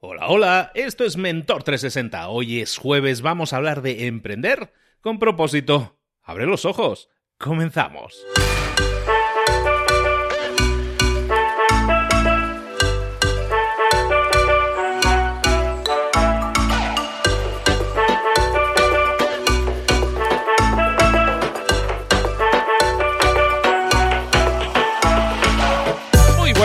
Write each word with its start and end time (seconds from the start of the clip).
Hola, 0.00 0.28
hola, 0.28 0.70
esto 0.76 1.04
es 1.04 1.16
Mentor 1.16 1.64
360. 1.64 2.28
Hoy 2.28 2.60
es 2.60 2.78
jueves, 2.78 3.20
vamos 3.20 3.52
a 3.52 3.56
hablar 3.56 3.82
de 3.82 4.06
emprender 4.06 4.72
con 5.00 5.18
propósito. 5.18 5.98
Abre 6.22 6.46
los 6.46 6.64
ojos. 6.64 7.08
Comenzamos. 7.36 8.24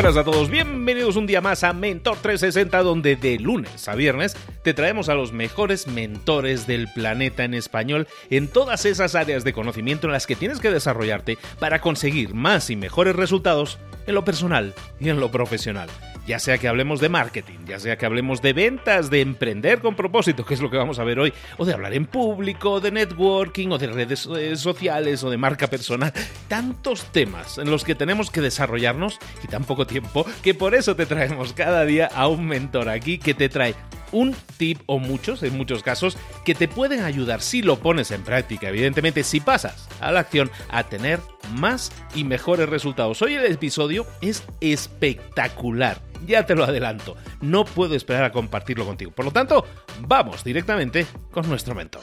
Buenas 0.04 0.18
a 0.18 0.30
todos, 0.30 0.50
bienvenidos 0.50 1.16
un 1.16 1.28
día 1.28 1.40
más 1.40 1.64
a 1.64 1.72
Mentor 1.72 2.18
360 2.18 2.84
donde 2.84 3.16
de 3.16 3.40
lunes 3.40 3.88
a 3.88 3.96
viernes 3.96 4.36
te 4.62 4.74
traemos 4.74 5.08
a 5.08 5.16
los 5.16 5.32
mejores 5.32 5.88
mentores 5.88 6.68
del 6.68 6.90
planeta 6.92 7.46
en 7.46 7.54
español 7.54 8.10
en 8.30 8.50
todas 8.50 8.86
esas 8.86 9.16
áreas 9.16 9.46
de 9.46 9.54
conocimiento 9.54 10.08
en 10.08 10.12
las 10.12 10.28
que 10.28 10.36
tienes 10.36 10.60
que 10.60 10.72
desarrollarte 10.72 11.38
para 11.58 11.80
conseguir 11.80 12.34
más 12.34 12.70
y 12.70 12.76
mejores 12.76 13.16
resultados 13.16 13.80
en 14.06 14.16
lo 14.16 14.26
personal 14.26 14.74
y 15.00 15.08
en 15.08 15.22
lo 15.22 15.32
profesional 15.32 15.88
ya 16.26 16.40
sea 16.40 16.58
que 16.58 16.68
hablemos 16.68 17.00
de 17.00 17.10
marketing, 17.10 17.60
ya 17.68 17.80
sea 17.80 17.98
que 17.98 18.06
hablemos 18.06 18.42
de 18.42 18.54
ventas, 18.54 19.10
de 19.10 19.22
emprender 19.22 19.82
con 19.82 19.96
propósito, 19.96 20.46
que 20.46 20.54
es 20.54 20.62
lo 20.62 20.70
que 20.70 20.78
vamos 20.78 21.00
a 21.00 21.04
ver 21.04 21.20
hoy, 21.20 21.34
o 21.58 21.66
de 21.66 21.74
hablar 21.74 21.94
en 21.94 22.06
público, 22.06 22.80
de 22.80 22.92
networking, 22.92 23.70
o 23.70 23.78
de 23.78 23.88
redes 23.88 24.28
eh, 24.38 24.56
sociales, 24.56 25.24
o 25.24 25.30
de 25.30 25.38
marca 25.38 25.68
personal. 25.68 26.14
Tantos 26.48 27.06
temas 27.12 27.58
en 27.58 27.70
los 27.70 27.84
que 27.84 27.96
tenemos 27.96 28.32
que 28.32 28.42
desarrollarnos 28.42 29.20
y 29.44 29.48
tan 29.48 29.64
poco 29.64 29.86
tiempo, 29.86 30.26
que 30.42 30.54
por 30.54 30.76
eso 30.76 30.96
te 30.96 31.06
traemos 31.06 31.54
cada 31.54 31.86
día 31.86 32.08
a 32.08 32.28
un 32.28 32.46
mentor 32.46 32.90
aquí 32.90 33.18
que 33.18 33.34
te 33.34 33.50
trae 33.50 33.76
un 34.14 34.34
tip 34.58 34.80
o 34.86 35.00
muchos, 35.00 35.44
en 35.44 35.58
muchos 35.58 35.84
casos, 35.84 36.18
que 36.46 36.56
te 36.56 36.70
pueden 36.70 37.04
ayudar 37.04 37.42
si 37.42 37.62
lo 37.62 37.80
pones 37.80 38.12
en 38.12 38.24
práctica, 38.24 38.70
evidentemente 38.70 39.24
si 39.24 39.42
pasas 39.42 39.90
a 40.00 40.12
la 40.12 40.22
acción, 40.22 40.50
a 40.70 40.84
tener 40.84 41.20
más 41.56 41.92
y 42.16 42.24
mejores 42.24 42.70
resultados. 42.70 43.22
Hoy 43.22 43.34
el 43.34 43.46
episodio 43.46 44.06
es 44.22 44.44
espectacular, 44.62 46.00
ya 46.26 46.46
te 46.46 46.56
lo 46.56 46.64
adelanto, 46.64 47.18
no 47.42 47.66
puedo 47.66 47.96
esperar 47.96 48.24
a 48.24 48.32
compartirlo 48.32 48.86
contigo. 48.86 49.12
Por 49.12 49.26
lo 49.26 49.32
tanto, 49.32 49.66
vamos 50.00 50.44
directamente 50.44 51.06
con 51.32 51.50
nuestro 51.50 51.76
mentor. 51.76 52.02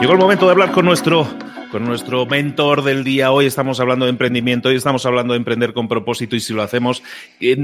Llegó 0.00 0.14
el 0.14 0.18
momento 0.18 0.46
de 0.46 0.52
hablar 0.52 0.72
con 0.72 0.86
nuestro 0.86 1.28
con 1.70 1.84
nuestro 1.84 2.26
mentor 2.26 2.82
del 2.82 3.04
día. 3.04 3.32
Hoy 3.32 3.46
estamos 3.46 3.80
hablando 3.80 4.04
de 4.04 4.10
emprendimiento, 4.10 4.68
hoy 4.68 4.76
estamos 4.76 5.06
hablando 5.06 5.34
de 5.34 5.38
emprender 5.38 5.72
con 5.72 5.88
propósito 5.88 6.36
y 6.36 6.40
si 6.40 6.52
lo 6.52 6.62
hacemos 6.62 7.02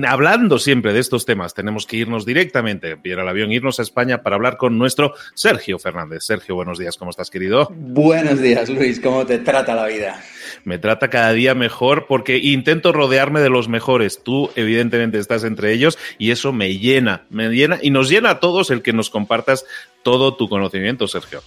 hablando 0.07 0.59
siempre 0.59 0.93
de 0.93 1.01
estos 1.01 1.27
temas, 1.27 1.55
tenemos 1.55 1.87
que 1.87 1.97
irnos 1.97 2.25
directamente, 2.25 2.97
ir 3.05 3.19
al 3.19 3.29
avión, 3.29 3.53
irnos 3.53 3.81
a 3.81 3.83
España 3.83 4.23
para 4.23 4.37
hablar 4.37 4.57
con 4.57 4.79
nuestro 4.79 5.15
Sergio 5.35 5.79
Fernández. 5.79 6.25
Sergio, 6.25 6.55
buenos 6.55 6.79
días, 6.79 6.97
¿cómo 6.97 7.11
estás, 7.11 7.31
querido? 7.31 7.69
Buenos 7.71 8.41
días, 8.41 8.69
Luis, 8.69 9.01
¿cómo 9.01 9.27
te 9.27 9.39
trata 9.39 9.75
la 9.75 9.87
vida? 9.87 10.23
Me 10.65 10.79
trata 10.79 11.11
cada 11.11 11.33
día 11.33 11.55
mejor 11.55 12.07
porque 12.07 12.39
intento 12.39 12.93
rodearme 12.93 13.41
de 13.41 13.51
los 13.51 13.69
mejores. 13.69 14.23
Tú, 14.23 14.51
evidentemente, 14.57 15.19
estás 15.19 15.45
entre 15.45 15.73
ellos 15.73 15.99
y 16.19 16.31
eso 16.31 16.53
me 16.53 16.79
llena, 16.79 17.27
me 17.31 17.49
llena 17.49 17.79
y 17.83 17.91
nos 17.91 18.09
llena 18.09 18.31
a 18.31 18.41
todos 18.41 18.71
el 18.71 18.83
que 18.83 18.93
nos 18.93 19.11
compartas 19.11 19.65
todo 20.03 20.37
tu 20.37 20.49
conocimiento, 20.49 21.09
Sergio. 21.09 21.43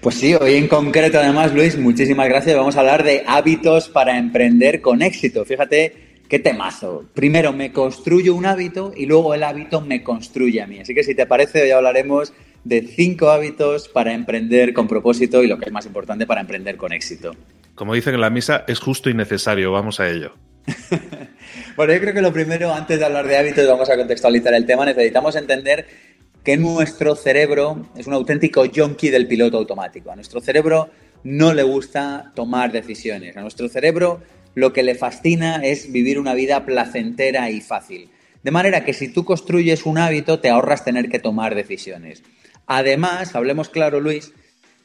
Pues 0.00 0.16
sí, 0.16 0.34
hoy 0.34 0.54
en 0.54 0.68
concreto, 0.68 1.18
además, 1.18 1.54
Luis, 1.54 1.78
muchísimas 1.78 2.28
gracias. 2.28 2.56
Vamos 2.56 2.76
a 2.76 2.80
hablar 2.80 3.02
de 3.02 3.24
hábitos 3.26 3.88
para 3.88 4.18
emprender 4.18 4.80
con 4.80 5.02
éxito. 5.02 5.44
Fíjate 5.44 6.20
qué 6.28 6.38
temazo. 6.38 7.04
Primero 7.14 7.52
me 7.52 7.72
construyo 7.72 8.34
un 8.34 8.46
hábito 8.46 8.92
y 8.96 9.06
luego 9.06 9.34
el 9.34 9.42
hábito 9.42 9.80
me 9.80 10.02
construye 10.02 10.60
a 10.60 10.66
mí. 10.66 10.80
Así 10.80 10.94
que 10.94 11.02
si 11.02 11.14
te 11.14 11.26
parece, 11.26 11.62
hoy 11.62 11.70
hablaremos 11.70 12.32
de 12.64 12.82
cinco 12.82 13.30
hábitos 13.30 13.88
para 13.88 14.12
emprender 14.12 14.72
con 14.72 14.88
propósito 14.88 15.42
y 15.42 15.46
lo 15.46 15.58
que 15.58 15.66
es 15.66 15.72
más 15.72 15.86
importante, 15.86 16.26
para 16.26 16.40
emprender 16.40 16.76
con 16.76 16.92
éxito. 16.92 17.34
Como 17.74 17.94
dicen 17.94 18.14
en 18.14 18.20
la 18.20 18.30
misa, 18.30 18.64
es 18.68 18.78
justo 18.78 19.10
y 19.10 19.14
necesario. 19.14 19.72
Vamos 19.72 20.00
a 20.00 20.08
ello. 20.08 20.34
bueno, 21.76 21.92
yo 21.92 22.00
creo 22.00 22.14
que 22.14 22.22
lo 22.22 22.32
primero, 22.32 22.72
antes 22.72 22.98
de 22.98 23.04
hablar 23.04 23.26
de 23.26 23.36
hábitos, 23.36 23.66
vamos 23.66 23.90
a 23.90 23.96
contextualizar 23.96 24.54
el 24.54 24.64
tema. 24.64 24.84
Necesitamos 24.84 25.36
entender 25.36 25.86
que 26.44 26.56
nuestro 26.56 27.16
cerebro 27.16 27.90
es 27.96 28.06
un 28.06 28.14
auténtico 28.14 28.64
junkie 28.72 29.10
del 29.10 29.26
piloto 29.26 29.56
automático. 29.56 30.10
A 30.10 30.14
nuestro 30.14 30.40
cerebro 30.40 30.90
no 31.24 31.52
le 31.52 31.62
gusta 31.62 32.32
tomar 32.34 32.70
decisiones. 32.70 33.36
A 33.36 33.40
nuestro 33.40 33.68
cerebro 33.68 34.20
lo 34.54 34.72
que 34.72 34.82
le 34.82 34.94
fascina 34.94 35.56
es 35.64 35.90
vivir 35.90 36.20
una 36.20 36.34
vida 36.34 36.64
placentera 36.64 37.50
y 37.50 37.60
fácil. 37.60 38.10
De 38.42 38.50
manera 38.50 38.84
que 38.84 38.92
si 38.92 39.08
tú 39.08 39.24
construyes 39.24 39.86
un 39.86 39.98
hábito, 39.98 40.38
te 40.38 40.50
ahorras 40.50 40.84
tener 40.84 41.08
que 41.08 41.18
tomar 41.18 41.54
decisiones. 41.54 42.22
Además, 42.66 43.34
hablemos 43.34 43.68
claro, 43.68 44.00
Luis, 44.00 44.32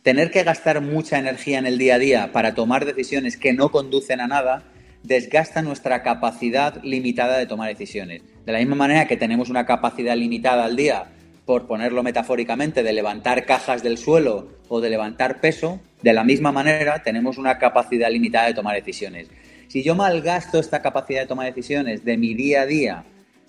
tener 0.09 0.31
que 0.31 0.41
gastar 0.41 0.81
mucha 0.81 1.19
energía 1.19 1.59
en 1.59 1.67
el 1.67 1.77
día 1.77 1.93
a 1.93 1.99
día 1.99 2.31
para 2.31 2.55
tomar 2.55 2.83
decisiones 2.83 3.37
que 3.37 3.53
no 3.53 3.69
conducen 3.69 4.21
a 4.21 4.27
nada 4.27 4.63
desgasta 5.03 5.61
nuestra 5.61 6.01
capacidad 6.01 6.81
limitada 6.81 7.37
de 7.37 7.45
tomar 7.45 7.69
decisiones. 7.69 8.23
De 8.43 8.51
la 8.51 8.57
misma 8.57 8.73
manera 8.73 9.05
que 9.05 9.17
tenemos 9.17 9.51
una 9.51 9.67
capacidad 9.67 10.15
limitada 10.15 10.65
al 10.65 10.75
día 10.75 11.05
por 11.45 11.67
ponerlo 11.67 12.01
metafóricamente, 12.01 12.81
de 12.81 12.91
levantar 12.91 13.45
cajas 13.45 13.83
del 13.83 13.99
suelo 13.99 14.49
o 14.67 14.81
de 14.81 14.89
levantar 14.89 15.41
peso, 15.41 15.79
de 16.01 16.13
la 16.13 16.23
misma 16.23 16.51
manera 16.51 17.03
tenemos 17.03 17.37
una 17.37 17.59
capacidad 17.59 18.09
limitada 18.09 18.47
de 18.47 18.55
tomar 18.55 18.73
decisiones. 18.73 19.27
Si 19.67 19.83
yo 19.83 19.93
malgasto 19.93 20.57
esta 20.57 20.81
capacidad 20.81 21.21
de 21.21 21.27
tomar 21.27 21.45
decisiones 21.45 22.03
de 22.03 22.17
mi 22.17 22.33
día 22.33 22.61
a 22.61 22.65
día, 22.65 23.03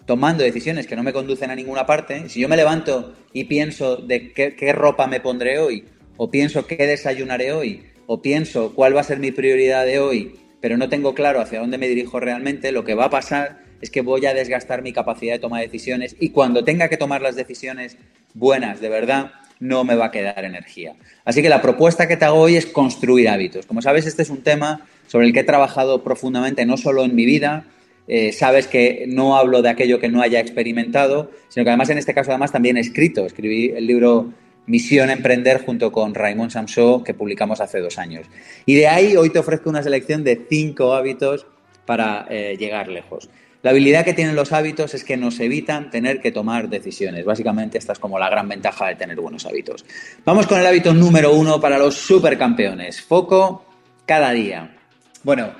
tomando 0.04 0.44
decisiones 0.44 0.86
que 0.86 0.96
no 0.96 1.02
me 1.02 1.14
conducen 1.14 1.50
a 1.50 1.56
ninguna 1.56 1.86
parte, 1.86 2.28
si 2.28 2.38
yo 2.38 2.50
me 2.50 2.56
levanto 2.58 3.14
y 3.32 3.44
pienso 3.44 3.96
de 3.96 4.34
qué, 4.34 4.72
ropa 4.74 5.06
me 5.06 5.20
pondré 5.20 5.58
hoy, 5.58 5.86
o 6.16 6.30
pienso 6.30 6.66
qué 6.66 6.86
desayunaré 6.86 7.52
hoy, 7.52 7.84
o 8.06 8.22
pienso 8.22 8.74
cuál 8.74 8.96
va 8.96 9.00
a 9.00 9.04
ser 9.04 9.18
mi 9.18 9.30
prioridad 9.30 9.86
de 9.86 9.98
hoy, 9.98 10.36
pero 10.60 10.76
no 10.76 10.88
tengo 10.88 11.14
claro 11.14 11.40
hacia 11.40 11.60
dónde 11.60 11.78
me 11.78 11.88
dirijo 11.88 12.20
realmente, 12.20 12.72
lo 12.72 12.84
que 12.84 12.94
va 12.94 13.06
a 13.06 13.10
pasar 13.10 13.60
es 13.80 13.90
que 13.90 14.02
voy 14.02 14.26
a 14.26 14.34
desgastar 14.34 14.82
mi 14.82 14.92
capacidad 14.92 15.34
de 15.34 15.38
toma 15.38 15.58
de 15.58 15.66
decisiones 15.66 16.16
y 16.20 16.30
cuando 16.30 16.64
tenga 16.64 16.88
que 16.88 16.96
tomar 16.96 17.22
las 17.22 17.36
decisiones 17.36 17.96
buenas, 18.34 18.80
de 18.80 18.88
verdad, 18.88 19.32
no 19.58 19.84
me 19.84 19.94
va 19.94 20.06
a 20.06 20.10
quedar 20.10 20.44
energía. 20.44 20.94
Así 21.24 21.42
que 21.42 21.48
la 21.48 21.62
propuesta 21.62 22.08
que 22.08 22.16
te 22.16 22.24
hago 22.24 22.40
hoy 22.40 22.56
es 22.56 22.66
construir 22.66 23.28
hábitos. 23.28 23.66
Como 23.66 23.82
sabes, 23.82 24.06
este 24.06 24.22
es 24.22 24.30
un 24.30 24.42
tema 24.42 24.86
sobre 25.06 25.26
el 25.26 25.32
que 25.32 25.40
he 25.40 25.44
trabajado 25.44 26.02
profundamente, 26.02 26.64
no 26.66 26.76
solo 26.76 27.04
en 27.04 27.14
mi 27.14 27.24
vida, 27.24 27.64
eh, 28.08 28.32
sabes 28.32 28.66
que 28.66 29.04
no 29.06 29.36
hablo 29.36 29.62
de 29.62 29.68
aquello 29.68 30.00
que 30.00 30.08
no 30.08 30.22
haya 30.22 30.40
experimentado, 30.40 31.30
sino 31.48 31.64
que 31.64 31.70
además 31.70 31.90
en 31.90 31.98
este 31.98 32.14
caso 32.14 32.30
además 32.30 32.52
también 32.52 32.76
he 32.76 32.80
escrito. 32.80 33.24
Escribí 33.26 33.68
el 33.68 33.86
libro 33.86 34.32
Misión 34.70 35.10
Emprender 35.10 35.64
junto 35.64 35.90
con 35.90 36.14
Raymond 36.14 36.52
Samso 36.52 37.02
que 37.02 37.12
publicamos 37.12 37.60
hace 37.60 37.80
dos 37.80 37.98
años. 37.98 38.26
Y 38.66 38.76
de 38.76 38.86
ahí 38.86 39.16
hoy 39.16 39.30
te 39.30 39.40
ofrezco 39.40 39.68
una 39.68 39.82
selección 39.82 40.22
de 40.22 40.46
cinco 40.48 40.94
hábitos 40.94 41.44
para 41.84 42.24
eh, 42.30 42.56
llegar 42.56 42.86
lejos. 42.86 43.28
La 43.62 43.72
habilidad 43.72 44.04
que 44.04 44.14
tienen 44.14 44.36
los 44.36 44.52
hábitos 44.52 44.94
es 44.94 45.02
que 45.02 45.16
nos 45.16 45.40
evitan 45.40 45.90
tener 45.90 46.20
que 46.20 46.30
tomar 46.30 46.68
decisiones. 46.68 47.24
Básicamente 47.24 47.78
esta 47.78 47.94
es 47.94 47.98
como 47.98 48.16
la 48.16 48.30
gran 48.30 48.48
ventaja 48.48 48.86
de 48.86 48.94
tener 48.94 49.20
buenos 49.20 49.44
hábitos. 49.44 49.84
Vamos 50.24 50.46
con 50.46 50.60
el 50.60 50.66
hábito 50.66 50.94
número 50.94 51.34
uno 51.34 51.60
para 51.60 51.76
los 51.76 51.96
supercampeones. 51.96 53.02
Foco 53.02 53.64
cada 54.06 54.30
día. 54.30 54.76
Bueno, 55.24 55.50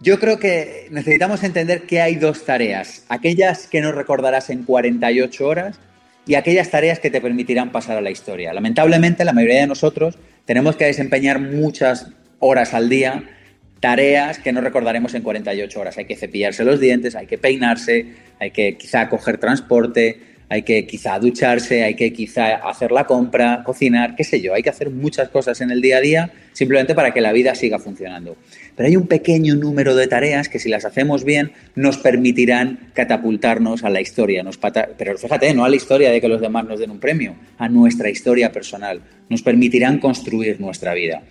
yo 0.00 0.18
creo 0.18 0.38
que 0.38 0.88
necesitamos 0.90 1.44
entender 1.44 1.86
que 1.86 2.00
hay 2.00 2.16
dos 2.16 2.44
tareas. 2.44 3.04
Aquellas 3.08 3.68
que 3.68 3.80
no 3.80 3.92
recordarás 3.92 4.50
en 4.50 4.64
48 4.64 5.46
horas 5.46 5.78
y 6.26 6.34
aquellas 6.34 6.70
tareas 6.70 6.98
que 6.98 7.10
te 7.10 7.20
permitirán 7.20 7.70
pasar 7.72 7.96
a 7.96 8.00
la 8.00 8.10
historia. 8.10 8.52
Lamentablemente, 8.52 9.24
la 9.24 9.32
mayoría 9.32 9.60
de 9.60 9.66
nosotros 9.66 10.18
tenemos 10.44 10.76
que 10.76 10.84
desempeñar 10.84 11.40
muchas 11.40 12.08
horas 12.40 12.74
al 12.74 12.88
día 12.88 13.24
tareas 13.80 14.38
que 14.38 14.52
no 14.52 14.60
recordaremos 14.60 15.14
en 15.14 15.22
48 15.22 15.80
horas. 15.80 15.98
Hay 15.98 16.06
que 16.06 16.16
cepillarse 16.16 16.64
los 16.64 16.80
dientes, 16.80 17.14
hay 17.14 17.26
que 17.26 17.38
peinarse, 17.38 18.14
hay 18.40 18.50
que 18.50 18.76
quizá 18.76 19.08
coger 19.08 19.38
transporte, 19.38 20.20
hay 20.48 20.62
que 20.62 20.86
quizá 20.86 21.18
ducharse, 21.18 21.82
hay 21.82 21.94
que 21.94 22.12
quizá 22.12 22.56
hacer 22.56 22.92
la 22.92 23.04
compra, 23.04 23.62
cocinar, 23.64 24.14
qué 24.14 24.22
sé 24.22 24.40
yo. 24.40 24.54
Hay 24.54 24.62
que 24.62 24.70
hacer 24.70 24.90
muchas 24.90 25.28
cosas 25.28 25.60
en 25.60 25.70
el 25.70 25.80
día 25.80 25.98
a 25.98 26.00
día 26.00 26.32
simplemente 26.52 26.94
para 26.94 27.12
que 27.12 27.20
la 27.20 27.32
vida 27.32 27.54
siga 27.54 27.78
funcionando. 27.78 28.36
Pero 28.76 28.88
hay 28.88 28.96
un 28.96 29.08
pequeño 29.08 29.56
número 29.56 29.96
de 29.96 30.06
tareas 30.06 30.48
que 30.48 30.58
si 30.58 30.68
las 30.68 30.84
hacemos 30.84 31.24
bien 31.24 31.52
nos 31.74 31.98
permitirán 31.98 32.90
catapultarnos 32.94 33.82
a 33.82 33.90
la 33.90 34.00
historia. 34.00 34.42
Nos 34.42 34.58
Pero 34.58 35.18
fíjate, 35.18 35.52
no 35.52 35.64
a 35.64 35.68
la 35.68 35.76
historia 35.76 36.10
de 36.10 36.20
que 36.20 36.28
los 36.28 36.40
demás 36.40 36.64
nos 36.64 36.78
den 36.78 36.90
un 36.90 37.00
premio, 37.00 37.34
a 37.58 37.68
nuestra 37.68 38.08
historia 38.08 38.52
personal. 38.52 39.00
Nos 39.28 39.42
permitirán 39.42 39.98
construir 39.98 40.60
nuestra 40.60 40.94
vida. 40.94 41.22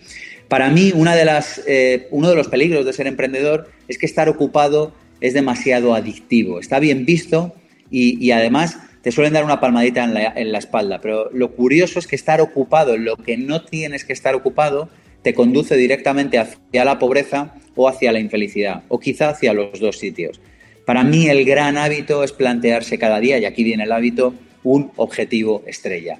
Para 0.48 0.70
mí, 0.70 0.92
una 0.94 1.16
de 1.16 1.26
las, 1.26 1.62
eh, 1.68 2.08
uno 2.12 2.30
de 2.30 2.36
los 2.36 2.50
peligros 2.50 2.86
de 2.86 2.94
ser 2.94 3.08
emprendedor 3.08 3.72
es 3.88 3.98
que 3.98 4.06
estar 4.06 4.30
ocupado 4.30 4.94
es 5.22 5.34
demasiado 5.34 5.96
adictivo. 5.96 6.60
Está 6.60 6.80
bien 6.80 7.06
visto 7.06 7.56
y, 7.90 8.32
además 8.32 8.78
te 9.06 9.12
suelen 9.12 9.34
dar 9.34 9.44
una 9.44 9.60
palmadita 9.60 10.04
en 10.04 10.16
la, 10.16 10.34
en 10.36 10.52
la, 10.52 10.58
espalda. 10.58 11.00
Pero 11.00 11.30
lo 11.32 11.52
curioso 11.52 12.00
es 12.00 12.08
que 12.08 12.16
estar 12.16 12.42
ocupado 12.42 12.96
en 12.96 13.06
lo 13.06 13.18
que 13.18 13.38
no 13.38 13.64
tienes 13.64 14.04
que 14.04 14.14
estar 14.14 14.34
ocupado 14.34 14.90
te 15.22 15.36
conduce 15.36 15.78
directamente 15.78 16.40
hacia 16.40 16.84
la 16.84 16.98
pobreza 16.98 17.54
o 17.76 17.88
hacia 17.88 18.12
la 18.12 18.20
infelicidad, 18.20 18.82
o 18.88 19.00
quizá 19.00 19.30
hacia 19.30 19.54
los 19.54 19.80
dos 19.80 20.00
sitios. 20.00 20.42
Para 20.88 21.04
mí 21.04 21.28
el 21.28 21.46
gran 21.46 21.78
hábito 21.78 22.24
es 22.24 22.32
plantearse 22.32 22.98
cada 22.98 23.20
día, 23.20 23.38
y 23.38 23.46
aquí 23.46 23.64
viene 23.64 23.84
el 23.84 23.92
hábito, 23.92 24.34
un 24.64 24.92
objetivo 24.96 25.62
estrella. 25.68 26.18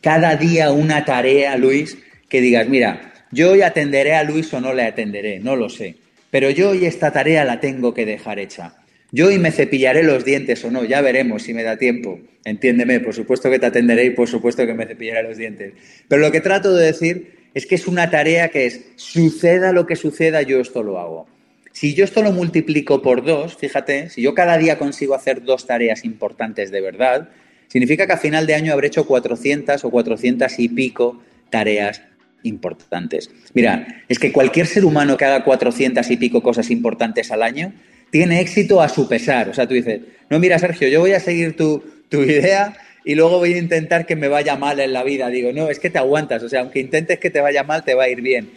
Cada 0.00 0.34
día 0.36 0.72
una 0.72 1.04
tarea, 1.04 1.58
Luis, 1.58 1.98
que 2.30 2.40
digas, 2.40 2.66
mira, 2.66 3.12
yo 3.30 3.50
hoy 3.50 3.60
atenderé 3.60 4.14
a 4.14 4.24
Luis 4.24 4.50
o 4.54 4.60
no 4.62 4.72
le 4.72 4.84
atenderé, 4.84 5.38
no 5.38 5.54
lo 5.54 5.68
sé, 5.68 5.96
pero 6.30 6.48
yo 6.48 6.70
hoy 6.70 6.86
esta 6.86 7.12
tarea 7.12 7.44
la 7.44 7.60
tengo 7.60 7.92
que 7.92 8.06
dejar 8.06 8.38
hecha. 8.38 8.76
Yo 9.14 9.26
hoy 9.26 9.38
me 9.38 9.52
cepillaré 9.52 10.02
los 10.02 10.24
dientes 10.24 10.64
o 10.64 10.70
no, 10.70 10.84
ya 10.84 11.02
veremos 11.02 11.42
si 11.42 11.52
me 11.52 11.62
da 11.62 11.76
tiempo. 11.76 12.18
Entiéndeme, 12.46 12.98
por 13.00 13.14
supuesto 13.14 13.50
que 13.50 13.58
te 13.58 13.66
atenderé 13.66 14.06
y 14.06 14.10
por 14.10 14.26
supuesto 14.26 14.66
que 14.66 14.72
me 14.72 14.86
cepillaré 14.86 15.22
los 15.22 15.36
dientes. 15.36 15.74
Pero 16.08 16.22
lo 16.22 16.32
que 16.32 16.40
trato 16.40 16.74
de 16.74 16.86
decir 16.86 17.34
es 17.52 17.66
que 17.66 17.74
es 17.74 17.86
una 17.86 18.08
tarea 18.08 18.48
que 18.48 18.64
es, 18.64 18.80
suceda 18.96 19.72
lo 19.72 19.86
que 19.86 19.96
suceda, 19.96 20.40
yo 20.40 20.60
esto 20.60 20.82
lo 20.82 20.98
hago. 20.98 21.26
Si 21.72 21.92
yo 21.92 22.04
esto 22.04 22.22
lo 22.22 22.32
multiplico 22.32 23.02
por 23.02 23.22
dos, 23.22 23.54
fíjate, 23.56 24.08
si 24.08 24.22
yo 24.22 24.34
cada 24.34 24.56
día 24.56 24.78
consigo 24.78 25.14
hacer 25.14 25.42
dos 25.42 25.66
tareas 25.66 26.06
importantes 26.06 26.70
de 26.70 26.80
verdad, 26.80 27.28
significa 27.68 28.06
que 28.06 28.14
a 28.14 28.18
final 28.18 28.46
de 28.46 28.54
año 28.54 28.72
habré 28.72 28.86
hecho 28.86 29.06
400 29.06 29.84
o 29.84 29.90
400 29.90 30.58
y 30.58 30.70
pico 30.70 31.22
tareas 31.50 32.00
importantes. 32.44 33.30
Mira, 33.52 34.04
es 34.08 34.18
que 34.18 34.32
cualquier 34.32 34.66
ser 34.66 34.86
humano 34.86 35.18
que 35.18 35.26
haga 35.26 35.44
400 35.44 36.10
y 36.10 36.16
pico 36.16 36.42
cosas 36.42 36.70
importantes 36.70 37.30
al 37.30 37.42
año 37.42 37.74
tiene 38.12 38.42
éxito 38.42 38.82
a 38.82 38.90
su 38.90 39.08
pesar. 39.08 39.48
O 39.48 39.54
sea, 39.54 39.66
tú 39.66 39.72
dices, 39.72 40.02
no, 40.28 40.38
mira, 40.38 40.58
Sergio, 40.58 40.86
yo 40.86 41.00
voy 41.00 41.12
a 41.12 41.18
seguir 41.18 41.56
tu, 41.56 41.82
tu 42.10 42.20
idea 42.22 42.76
y 43.04 43.14
luego 43.14 43.38
voy 43.38 43.54
a 43.54 43.58
intentar 43.58 44.04
que 44.04 44.16
me 44.16 44.28
vaya 44.28 44.54
mal 44.54 44.78
en 44.80 44.92
la 44.92 45.02
vida. 45.02 45.30
Digo, 45.30 45.50
no, 45.52 45.70
es 45.70 45.78
que 45.78 45.88
te 45.88 45.98
aguantas, 45.98 46.42
o 46.42 46.48
sea, 46.48 46.60
aunque 46.60 46.78
intentes 46.78 47.18
que 47.18 47.30
te 47.30 47.40
vaya 47.40 47.64
mal, 47.64 47.84
te 47.84 47.94
va 47.94 48.04
a 48.04 48.08
ir 48.10 48.20
bien. 48.20 48.50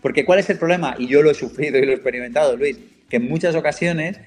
Porque 0.00 0.24
¿cuál 0.24 0.38
es 0.38 0.48
el 0.48 0.56
problema? 0.56 0.96
Y 0.98 1.06
yo 1.06 1.22
lo 1.22 1.30
he 1.30 1.34
sufrido 1.34 1.78
y 1.78 1.84
lo 1.84 1.92
he 1.92 1.94
experimentado, 1.94 2.56
Luis, 2.56 2.78
que 3.10 3.16
en 3.16 3.28
muchas 3.28 3.54
ocasiones 3.54 4.18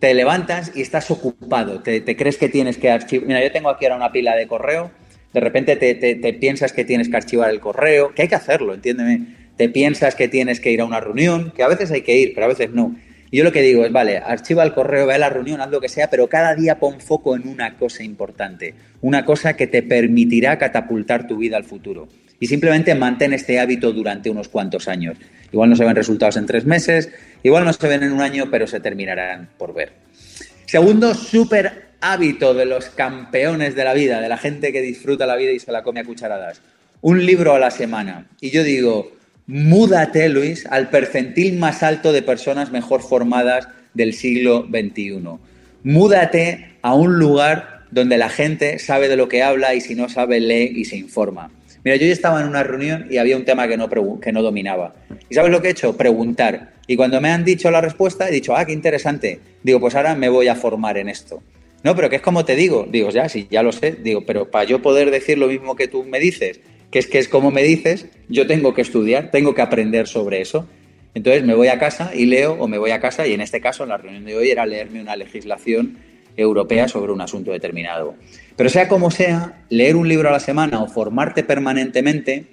te 0.00 0.12
levantas 0.12 0.72
y 0.74 0.82
estás 0.82 1.10
ocupado, 1.10 1.80
te, 1.80 2.04
crees 2.14 2.36
que 2.36 2.50
tienes 2.50 2.76
que 2.76 2.90
archivar. 2.90 3.26
Mira, 3.26 3.42
yo 3.42 3.50
tengo 3.50 3.70
aquí 3.70 3.86
ahora 3.86 3.96
una 3.96 4.12
pila 4.12 4.36
de 4.36 4.46
correo, 4.46 4.90
de 5.32 5.40
repente 5.40 5.76
te, 5.76 5.94
te, 5.94 6.32
piensas 6.34 6.74
que 6.74 6.84
tienes 6.84 7.08
que 7.08 7.16
archivar 7.16 7.48
el 7.48 7.60
correo, 7.60 8.14
que 8.14 8.22
hay 8.22 8.28
que 8.28 8.34
hacerlo, 8.34 8.74
entiéndeme. 8.74 9.46
Te 9.56 9.70
piensas 9.70 10.14
que 10.14 10.28
tienes 10.28 10.60
que 10.60 10.70
ir 10.70 10.82
a 10.82 10.84
una 10.84 11.00
reunión, 11.00 11.54
que 11.56 11.62
a 11.62 11.68
veces 11.68 11.90
hay 11.90 12.02
que 12.02 12.14
ir, 12.14 12.32
pero 12.34 12.44
a 12.44 12.48
veces 12.50 12.70
no. 12.70 12.94
Yo 13.36 13.44
lo 13.44 13.52
que 13.52 13.60
digo 13.60 13.84
es, 13.84 13.92
vale, 13.92 14.16
archiva 14.16 14.64
el 14.64 14.72
correo, 14.72 15.06
ve 15.06 15.12
a 15.12 15.18
la 15.18 15.28
reunión, 15.28 15.60
haz 15.60 15.68
lo 15.68 15.78
que 15.78 15.90
sea, 15.90 16.08
pero 16.08 16.26
cada 16.26 16.54
día 16.54 16.78
pon 16.78 17.02
foco 17.02 17.36
en 17.36 17.46
una 17.46 17.76
cosa 17.76 18.02
importante, 18.02 18.72
una 19.02 19.26
cosa 19.26 19.54
que 19.58 19.66
te 19.66 19.82
permitirá 19.82 20.56
catapultar 20.56 21.26
tu 21.26 21.36
vida 21.36 21.58
al 21.58 21.64
futuro. 21.64 22.08
Y 22.40 22.46
simplemente 22.46 22.94
mantén 22.94 23.34
este 23.34 23.60
hábito 23.60 23.92
durante 23.92 24.30
unos 24.30 24.48
cuantos 24.48 24.88
años. 24.88 25.18
Igual 25.52 25.68
no 25.68 25.76
se 25.76 25.84
ven 25.84 25.94
resultados 25.94 26.38
en 26.38 26.46
tres 26.46 26.64
meses, 26.64 27.10
igual 27.42 27.66
no 27.66 27.74
se 27.74 27.86
ven 27.86 28.04
en 28.04 28.12
un 28.12 28.22
año, 28.22 28.46
pero 28.50 28.66
se 28.66 28.80
terminarán 28.80 29.50
por 29.58 29.74
ver. 29.74 29.92
Segundo 30.64 31.12
súper 31.12 31.88
hábito 32.00 32.54
de 32.54 32.64
los 32.64 32.86
campeones 32.86 33.74
de 33.74 33.84
la 33.84 33.92
vida, 33.92 34.22
de 34.22 34.30
la 34.30 34.38
gente 34.38 34.72
que 34.72 34.80
disfruta 34.80 35.26
la 35.26 35.36
vida 35.36 35.52
y 35.52 35.58
se 35.58 35.72
la 35.72 35.82
come 35.82 36.00
a 36.00 36.04
cucharadas. 36.04 36.62
Un 37.02 37.26
libro 37.26 37.54
a 37.54 37.58
la 37.58 37.70
semana. 37.70 38.28
Y 38.40 38.48
yo 38.48 38.64
digo, 38.64 39.12
múdate, 39.46 40.28
Luis, 40.28 40.66
al 40.70 40.90
percentil 40.90 41.58
más 41.58 41.82
alto 41.82 42.12
de 42.12 42.22
personas 42.22 42.70
mejor 42.70 43.02
formadas 43.02 43.68
del 43.94 44.12
siglo 44.12 44.66
XXI. 44.68 45.20
Múdate 45.84 46.76
a 46.82 46.94
un 46.94 47.18
lugar 47.18 47.84
donde 47.90 48.18
la 48.18 48.28
gente 48.28 48.78
sabe 48.78 49.08
de 49.08 49.16
lo 49.16 49.28
que 49.28 49.42
habla 49.42 49.74
y 49.74 49.80
si 49.80 49.94
no 49.94 50.08
sabe, 50.08 50.40
lee 50.40 50.72
y 50.74 50.84
se 50.84 50.96
informa. 50.96 51.50
Mira, 51.84 51.96
yo 51.96 52.06
ya 52.06 52.12
estaba 52.12 52.40
en 52.40 52.48
una 52.48 52.64
reunión 52.64 53.06
y 53.08 53.18
había 53.18 53.36
un 53.36 53.44
tema 53.44 53.68
que 53.68 53.76
no, 53.76 53.88
que 54.20 54.32
no 54.32 54.42
dominaba. 54.42 54.94
¿Y 55.28 55.34
sabes 55.36 55.52
lo 55.52 55.62
que 55.62 55.68
he 55.68 55.70
hecho? 55.70 55.96
Preguntar. 55.96 56.72
Y 56.88 56.96
cuando 56.96 57.20
me 57.20 57.30
han 57.30 57.44
dicho 57.44 57.70
la 57.70 57.80
respuesta, 57.80 58.28
he 58.28 58.32
dicho, 58.32 58.56
ah, 58.56 58.64
qué 58.64 58.72
interesante. 58.72 59.38
Digo, 59.62 59.78
pues 59.78 59.94
ahora 59.94 60.16
me 60.16 60.28
voy 60.28 60.48
a 60.48 60.56
formar 60.56 60.98
en 60.98 61.08
esto. 61.08 61.42
No, 61.84 61.94
pero 61.94 62.10
que 62.10 62.16
es 62.16 62.22
como 62.22 62.44
te 62.44 62.56
digo. 62.56 62.88
Digo, 62.90 63.10
ya, 63.10 63.28
sí, 63.28 63.46
ya 63.48 63.62
lo 63.62 63.70
sé. 63.70 63.92
Digo, 64.02 64.26
pero 64.26 64.50
para 64.50 64.64
yo 64.64 64.82
poder 64.82 65.12
decir 65.12 65.38
lo 65.38 65.46
mismo 65.46 65.76
que 65.76 65.86
tú 65.86 66.02
me 66.02 66.18
dices, 66.18 66.60
que 66.96 67.00
es 67.00 67.08
que 67.08 67.18
es 67.18 67.28
como 67.28 67.50
me 67.50 67.62
dices, 67.62 68.06
yo 68.30 68.46
tengo 68.46 68.72
que 68.72 68.80
estudiar, 68.80 69.30
tengo 69.30 69.54
que 69.54 69.60
aprender 69.60 70.08
sobre 70.08 70.40
eso. 70.40 70.66
Entonces 71.12 71.44
me 71.44 71.52
voy 71.52 71.68
a 71.68 71.78
casa 71.78 72.12
y 72.14 72.24
leo 72.24 72.54
o 72.54 72.68
me 72.68 72.78
voy 72.78 72.90
a 72.90 73.00
casa 73.00 73.26
y 73.26 73.34
en 73.34 73.42
este 73.42 73.60
caso 73.60 73.82
en 73.82 73.90
la 73.90 73.98
reunión 73.98 74.24
de 74.24 74.34
hoy 74.34 74.48
era 74.48 74.64
leerme 74.64 75.02
una 75.02 75.14
legislación 75.14 75.98
europea 76.38 76.88
sobre 76.88 77.12
un 77.12 77.20
asunto 77.20 77.52
determinado. 77.52 78.14
Pero 78.56 78.70
sea 78.70 78.88
como 78.88 79.10
sea, 79.10 79.62
leer 79.68 79.94
un 79.94 80.08
libro 80.08 80.30
a 80.30 80.32
la 80.32 80.40
semana 80.40 80.82
o 80.82 80.88
formarte 80.88 81.42
permanentemente, 81.44 82.46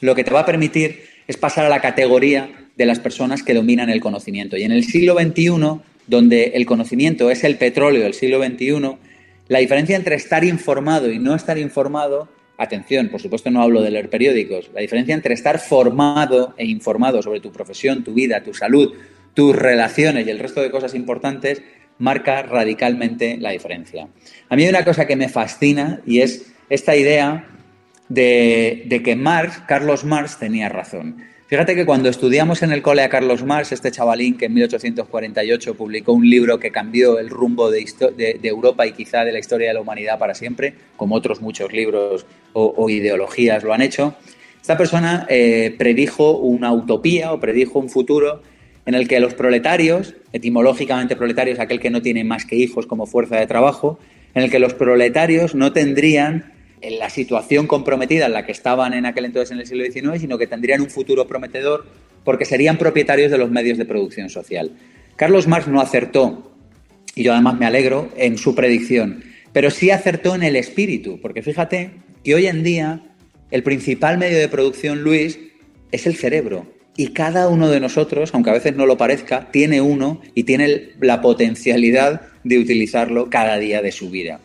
lo 0.00 0.14
que 0.14 0.24
te 0.24 0.30
va 0.30 0.40
a 0.40 0.46
permitir 0.46 1.02
es 1.28 1.36
pasar 1.36 1.66
a 1.66 1.68
la 1.68 1.82
categoría 1.82 2.48
de 2.74 2.86
las 2.86 3.00
personas 3.00 3.42
que 3.42 3.52
dominan 3.52 3.90
el 3.90 4.00
conocimiento. 4.00 4.56
Y 4.56 4.62
en 4.62 4.72
el 4.72 4.84
siglo 4.84 5.14
XXI, 5.14 5.82
donde 6.06 6.52
el 6.54 6.64
conocimiento 6.64 7.30
es 7.30 7.44
el 7.44 7.58
petróleo 7.58 8.02
del 8.02 8.14
siglo 8.14 8.42
XXI, 8.42 8.96
la 9.48 9.58
diferencia 9.58 9.94
entre 9.94 10.16
estar 10.16 10.42
informado 10.42 11.12
y 11.12 11.18
no 11.18 11.34
estar 11.34 11.58
informado 11.58 12.34
Atención, 12.58 13.08
por 13.08 13.20
supuesto 13.20 13.50
no 13.50 13.62
hablo 13.62 13.82
de 13.82 13.90
leer 13.90 14.08
periódicos. 14.08 14.70
La 14.74 14.80
diferencia 14.80 15.14
entre 15.14 15.34
estar 15.34 15.58
formado 15.58 16.54
e 16.56 16.64
informado 16.64 17.22
sobre 17.22 17.40
tu 17.40 17.52
profesión, 17.52 18.02
tu 18.02 18.14
vida, 18.14 18.42
tu 18.42 18.54
salud, 18.54 18.94
tus 19.34 19.54
relaciones 19.54 20.26
y 20.26 20.30
el 20.30 20.38
resto 20.38 20.62
de 20.62 20.70
cosas 20.70 20.94
importantes 20.94 21.62
marca 21.98 22.42
radicalmente 22.42 23.36
la 23.38 23.50
diferencia. 23.50 24.08
A 24.48 24.56
mí 24.56 24.64
hay 24.64 24.68
una 24.68 24.84
cosa 24.84 25.06
que 25.06 25.16
me 25.16 25.28
fascina 25.28 26.00
y 26.06 26.20
es 26.20 26.52
esta 26.68 26.96
idea 26.96 27.46
de, 28.08 29.02
que 29.04 29.16
Marx, 29.16 29.62
Carlos 29.66 30.04
Marx, 30.04 30.38
tenía 30.38 30.68
razón. 30.68 31.22
Fíjate 31.48 31.76
que 31.76 31.86
cuando 31.86 32.08
estudiamos 32.08 32.64
en 32.64 32.72
el 32.72 32.82
cole 32.82 33.02
a 33.02 33.08
Carlos 33.08 33.44
Marx, 33.44 33.70
este 33.70 33.92
chavalín 33.92 34.36
que 34.36 34.46
en 34.46 34.54
1848 34.54 35.76
publicó 35.76 36.12
un 36.12 36.28
libro 36.28 36.58
que 36.58 36.72
cambió 36.72 37.20
el 37.20 37.30
rumbo 37.30 37.70
de, 37.70 37.86
Europa 38.42 38.84
y 38.84 38.92
quizá 38.92 39.24
de 39.24 39.30
la 39.30 39.38
historia 39.38 39.68
de 39.68 39.74
la 39.74 39.80
humanidad 39.80 40.18
para 40.18 40.34
siempre, 40.34 40.74
como 40.96 41.14
otros 41.14 41.40
muchos 41.40 41.72
libros 41.72 42.26
o, 42.52 42.90
ideologías 42.90 43.62
lo 43.62 43.72
han 43.72 43.82
hecho, 43.82 44.16
esta 44.60 44.76
persona 44.76 45.24
eh, 45.28 45.72
predijo 45.78 46.36
una 46.38 46.72
utopía 46.72 47.32
o 47.32 47.38
predijo 47.38 47.78
un 47.78 47.90
futuro 47.90 48.42
en 48.84 48.94
el 48.94 49.06
que 49.06 49.20
los 49.20 49.34
proletarios, 49.34 50.16
etimológicamente 50.32 51.14
proletarios, 51.14 51.60
aquel 51.60 51.78
que 51.78 51.90
no 51.90 52.02
tiene 52.02 52.24
más 52.24 52.44
que 52.44 52.56
hijos 52.56 52.86
como 52.86 53.06
fuerza 53.06 53.36
de 53.36 53.46
trabajo, 53.46 54.00
en 54.34 54.42
el 54.42 54.50
que 54.50 54.58
los 54.58 54.74
proletarios 54.74 55.54
no 55.54 55.72
tendrían 55.72 56.55
en 56.80 56.98
la 56.98 57.10
situación 57.10 57.66
comprometida 57.66 58.26
en 58.26 58.32
la 58.32 58.44
que 58.44 58.52
estaban 58.52 58.94
en 58.94 59.06
aquel 59.06 59.24
entonces 59.24 59.52
en 59.52 59.60
el 59.60 59.66
siglo 59.66 59.84
XIX, 59.84 60.20
sino 60.20 60.38
que 60.38 60.46
tendrían 60.46 60.80
un 60.80 60.90
futuro 60.90 61.26
prometedor 61.26 61.86
porque 62.24 62.44
serían 62.44 62.76
propietarios 62.76 63.30
de 63.30 63.38
los 63.38 63.50
medios 63.50 63.78
de 63.78 63.84
producción 63.84 64.28
social. 64.30 64.72
Carlos 65.16 65.46
Marx 65.46 65.68
no 65.68 65.80
acertó, 65.80 66.52
y 67.14 67.22
yo 67.22 67.32
además 67.32 67.58
me 67.58 67.66
alegro, 67.66 68.10
en 68.16 68.36
su 68.36 68.54
predicción, 68.54 69.22
pero 69.52 69.70
sí 69.70 69.90
acertó 69.90 70.34
en 70.34 70.42
el 70.42 70.56
espíritu, 70.56 71.18
porque 71.20 71.42
fíjate 71.42 71.92
que 72.22 72.34
hoy 72.34 72.46
en 72.46 72.62
día 72.62 73.00
el 73.50 73.62
principal 73.62 74.18
medio 74.18 74.38
de 74.38 74.48
producción, 74.48 75.02
Luis, 75.02 75.38
es 75.92 76.06
el 76.06 76.16
cerebro. 76.16 76.66
Y 76.96 77.08
cada 77.08 77.48
uno 77.48 77.68
de 77.68 77.78
nosotros, 77.78 78.30
aunque 78.32 78.50
a 78.50 78.54
veces 78.54 78.74
no 78.74 78.86
lo 78.86 78.96
parezca, 78.96 79.50
tiene 79.50 79.80
uno 79.80 80.20
y 80.34 80.44
tiene 80.44 80.90
la 81.00 81.20
potencialidad 81.20 82.22
de 82.42 82.58
utilizarlo 82.58 83.28
cada 83.30 83.58
día 83.58 83.82
de 83.82 83.92
su 83.92 84.10
vida. 84.10 84.40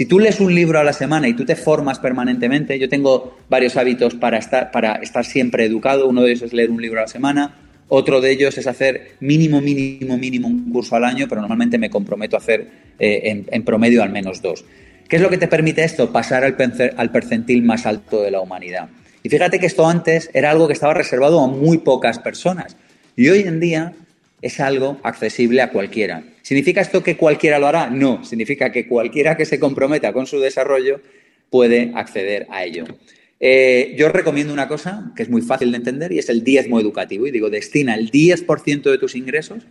Si 0.00 0.06
tú 0.06 0.18
lees 0.18 0.40
un 0.40 0.54
libro 0.54 0.78
a 0.78 0.82
la 0.82 0.94
semana 0.94 1.28
y 1.28 1.34
tú 1.34 1.44
te 1.44 1.56
formas 1.56 1.98
permanentemente, 1.98 2.78
yo 2.78 2.88
tengo 2.88 3.36
varios 3.50 3.76
hábitos 3.76 4.14
para 4.14 4.38
estar, 4.38 4.70
para 4.70 4.94
estar 4.94 5.26
siempre 5.26 5.66
educado. 5.66 6.08
Uno 6.08 6.22
de 6.22 6.30
ellos 6.30 6.40
es 6.44 6.54
leer 6.54 6.70
un 6.70 6.80
libro 6.80 7.00
a 7.00 7.02
la 7.02 7.06
semana. 7.06 7.58
Otro 7.88 8.22
de 8.22 8.30
ellos 8.30 8.56
es 8.56 8.66
hacer 8.66 9.16
mínimo, 9.20 9.60
mínimo, 9.60 10.16
mínimo 10.16 10.48
un 10.48 10.72
curso 10.72 10.96
al 10.96 11.04
año, 11.04 11.26
pero 11.28 11.42
normalmente 11.42 11.76
me 11.76 11.90
comprometo 11.90 12.36
a 12.36 12.38
hacer 12.38 12.66
eh, 12.98 13.44
en, 13.46 13.62
promedio 13.62 14.02
al 14.02 14.08
menos 14.08 14.40
dos. 14.40 14.64
¿Qué 15.06 15.16
es 15.16 15.22
lo 15.22 15.28
que 15.28 15.36
te 15.36 15.48
permite 15.48 15.84
esto? 15.84 16.10
Pasar 16.10 16.44
al, 16.44 16.56
al 16.96 17.12
percentil 17.12 17.62
más 17.62 17.84
alto 17.84 18.22
de 18.22 18.30
la 18.30 18.40
humanidad. 18.40 18.88
Y 19.22 19.28
fíjate 19.28 19.60
que 19.60 19.66
esto 19.66 19.86
antes 19.86 20.30
era 20.32 20.50
algo 20.50 20.66
que 20.66 20.72
estaba 20.72 20.94
reservado 20.94 21.40
a 21.40 21.46
muy 21.46 21.76
pocas 21.76 22.18
personas. 22.18 22.74
Y 23.16 23.28
hoy 23.28 23.40
en 23.40 23.60
día 23.60 23.92
es 24.40 24.60
algo 24.60 24.98
accesible 25.02 25.60
a 25.60 25.68
cualquiera. 25.68 26.22
¿Significa 26.50 26.80
esto 26.80 27.00
que 27.04 27.16
cualquiera 27.16 27.60
lo 27.60 27.68
hará? 27.68 27.90
No, 27.90 28.24
significa 28.24 28.72
que 28.72 28.88
cualquiera 28.88 29.36
que 29.36 29.44
se 29.44 29.60
comprometa 29.60 30.12
con 30.12 30.26
su 30.26 30.40
desarrollo 30.40 31.00
puede 31.48 31.92
acceder 31.94 32.48
a 32.50 32.64
ello. 32.64 32.86
Eh, 33.38 33.94
yo 33.96 34.08
recomiendo 34.08 34.52
una 34.52 34.66
cosa 34.66 35.12
que 35.14 35.22
es 35.22 35.28
muy 35.28 35.42
fácil 35.42 35.70
de 35.70 35.76
entender 35.76 36.10
y 36.10 36.18
es 36.18 36.28
el 36.28 36.42
diezmo 36.42 36.80
educativo. 36.80 37.24
Y 37.28 37.30
digo, 37.30 37.50
destina 37.50 37.94
el 37.94 38.10
10% 38.10 38.82
de 38.82 38.98
tus 38.98 39.14
ingresos. 39.14 39.62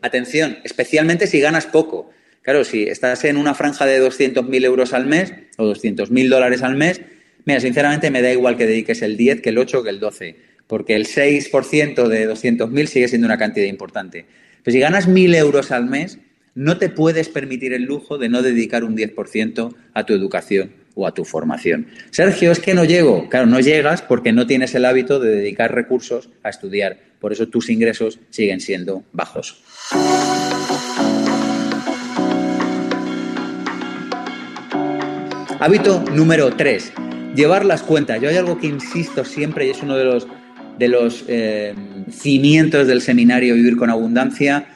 Atención, 0.00 0.56
especialmente 0.64 1.26
si 1.26 1.40
ganas 1.40 1.66
poco. 1.66 2.10
Claro, 2.40 2.64
si 2.64 2.84
estás 2.84 3.22
en 3.26 3.36
una 3.36 3.52
franja 3.52 3.84
de 3.84 4.00
200.000 4.00 4.64
euros 4.64 4.94
al 4.94 5.04
mes 5.04 5.34
o 5.58 5.66
200.000 5.66 6.28
dólares 6.30 6.62
al 6.62 6.74
mes, 6.74 7.02
mira, 7.44 7.60
sinceramente 7.60 8.10
me 8.10 8.22
da 8.22 8.32
igual 8.32 8.56
que 8.56 8.66
dediques 8.66 9.02
el 9.02 9.18
10, 9.18 9.42
que 9.42 9.50
el 9.50 9.58
8, 9.58 9.82
que 9.82 9.90
el 9.90 10.00
12 10.00 10.36
porque 10.66 10.94
el 10.94 11.06
6% 11.06 12.08
de 12.08 12.28
200.000 12.28 12.86
sigue 12.86 13.08
siendo 13.08 13.26
una 13.26 13.38
cantidad 13.38 13.66
importante. 13.66 14.26
Pero 14.64 14.72
si 14.72 14.80
ganas 14.80 15.08
1.000 15.08 15.36
euros 15.36 15.70
al 15.70 15.84
mes, 15.84 16.18
no 16.54 16.78
te 16.78 16.88
puedes 16.88 17.28
permitir 17.28 17.74
el 17.74 17.82
lujo 17.82 18.16
de 18.16 18.30
no 18.30 18.42
dedicar 18.42 18.82
un 18.82 18.96
10% 18.96 19.74
a 19.92 20.06
tu 20.06 20.14
educación 20.14 20.72
o 20.94 21.06
a 21.06 21.12
tu 21.12 21.24
formación. 21.24 21.88
Sergio, 22.10 22.50
es 22.50 22.60
que 22.60 22.72
no 22.72 22.84
llego. 22.84 23.28
Claro, 23.28 23.46
no 23.46 23.60
llegas 23.60 24.00
porque 24.00 24.32
no 24.32 24.46
tienes 24.46 24.74
el 24.74 24.86
hábito 24.86 25.20
de 25.20 25.36
dedicar 25.36 25.74
recursos 25.74 26.30
a 26.42 26.48
estudiar. 26.48 26.98
Por 27.20 27.32
eso 27.32 27.48
tus 27.48 27.68
ingresos 27.68 28.18
siguen 28.30 28.60
siendo 28.60 29.04
bajos. 29.12 29.62
Hábito 35.60 36.04
número 36.12 36.54
3. 36.56 36.92
Llevar 37.34 37.66
las 37.66 37.82
cuentas. 37.82 38.20
Yo 38.20 38.30
hay 38.30 38.36
algo 38.36 38.58
que 38.58 38.68
insisto 38.68 39.24
siempre 39.24 39.66
y 39.66 39.70
es 39.70 39.82
uno 39.82 39.96
de 39.96 40.04
los, 40.04 40.26
de 40.78 40.88
los 40.88 41.24
eh, 41.28 41.74
cimientos 42.10 42.86
del 42.86 43.00
seminario 43.00 43.54
Vivir 43.54 43.76
con 43.76 43.90
Abundancia 43.90 44.66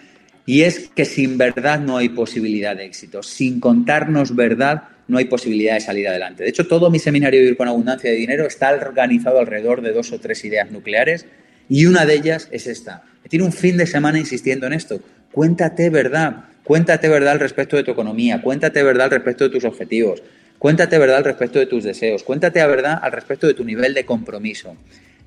y 0.47 0.63
es 0.63 0.89
que 0.95 1.05
sin 1.05 1.37
verdad 1.37 1.81
no 1.81 1.99
hay 1.99 2.09
posibilidad 2.09 2.75
de 2.77 2.85
éxito. 2.85 3.23
Sin 3.23 3.61
contarnos 3.61 4.35
verdad 4.35 4.85
no 5.07 5.19
hay 5.19 5.27
posibilidad 5.27 5.75
de 5.75 5.81
salir 5.81 6.09
adelante. 6.09 6.43
De 6.43 6.49
hecho, 6.49 6.67
todo 6.67 6.91
mi 6.91 6.99
seminario 6.99 7.41
Vivir 7.41 7.57
con 7.57 7.69
Abundancia 7.69 8.11
de 8.11 8.17
Dinero 8.17 8.47
está 8.47 8.71
organizado 8.73 9.41
alrededor 9.41 9.83
de 9.83 9.93
dos 9.93 10.13
o 10.13 10.21
tres 10.21 10.45
ideas 10.45 10.71
nucleares 10.71 11.27
y 11.69 11.87
una 11.87 12.07
de 12.07 12.15
ellas 12.15 12.49
es 12.51 12.67
esta. 12.67 13.03
Tiene 13.29 13.45
un 13.45 13.53
fin 13.53 13.77
de 13.77 13.87
semana 13.87 14.19
insistiendo 14.19 14.67
en 14.67 14.73
esto. 14.73 15.01
Cuéntate 15.33 15.91
verdad. 15.91 16.45
Cuéntate 16.65 17.09
verdad 17.09 17.33
al 17.33 17.41
respecto 17.41 17.77
de 17.77 17.83
tu 17.83 17.91
economía. 17.91 18.41
Cuéntate 18.41 18.83
verdad 18.83 19.05
al 19.05 19.11
respecto 19.11 19.45
de 19.45 19.51
tus 19.51 19.65
objetivos. 19.65 20.23
Cuéntate 20.59 20.99
verdad 20.99 21.19
al 21.19 21.25
respecto 21.25 21.59
de 21.59 21.67
tus 21.67 21.85
deseos. 21.85 22.23
Cuéntate 22.23 22.61
a 22.61 22.67
verdad 22.67 22.99
al 23.01 23.13
respecto 23.13 23.47
de 23.47 23.55
tu 23.55 23.65
nivel 23.65 23.95
de 23.95 24.05
compromiso. 24.05 24.77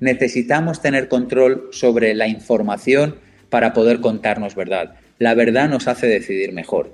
Necesitamos 0.02 0.82
tener 0.82 1.06
control 1.06 1.68
sobre 1.70 2.12
la 2.16 2.26
información 2.26 3.14
para 3.50 3.72
poder 3.72 4.00
contarnos 4.00 4.56
verdad. 4.56 4.96
La 5.20 5.34
verdad 5.34 5.68
nos 5.68 5.86
hace 5.86 6.08
decidir 6.08 6.52
mejor. 6.52 6.92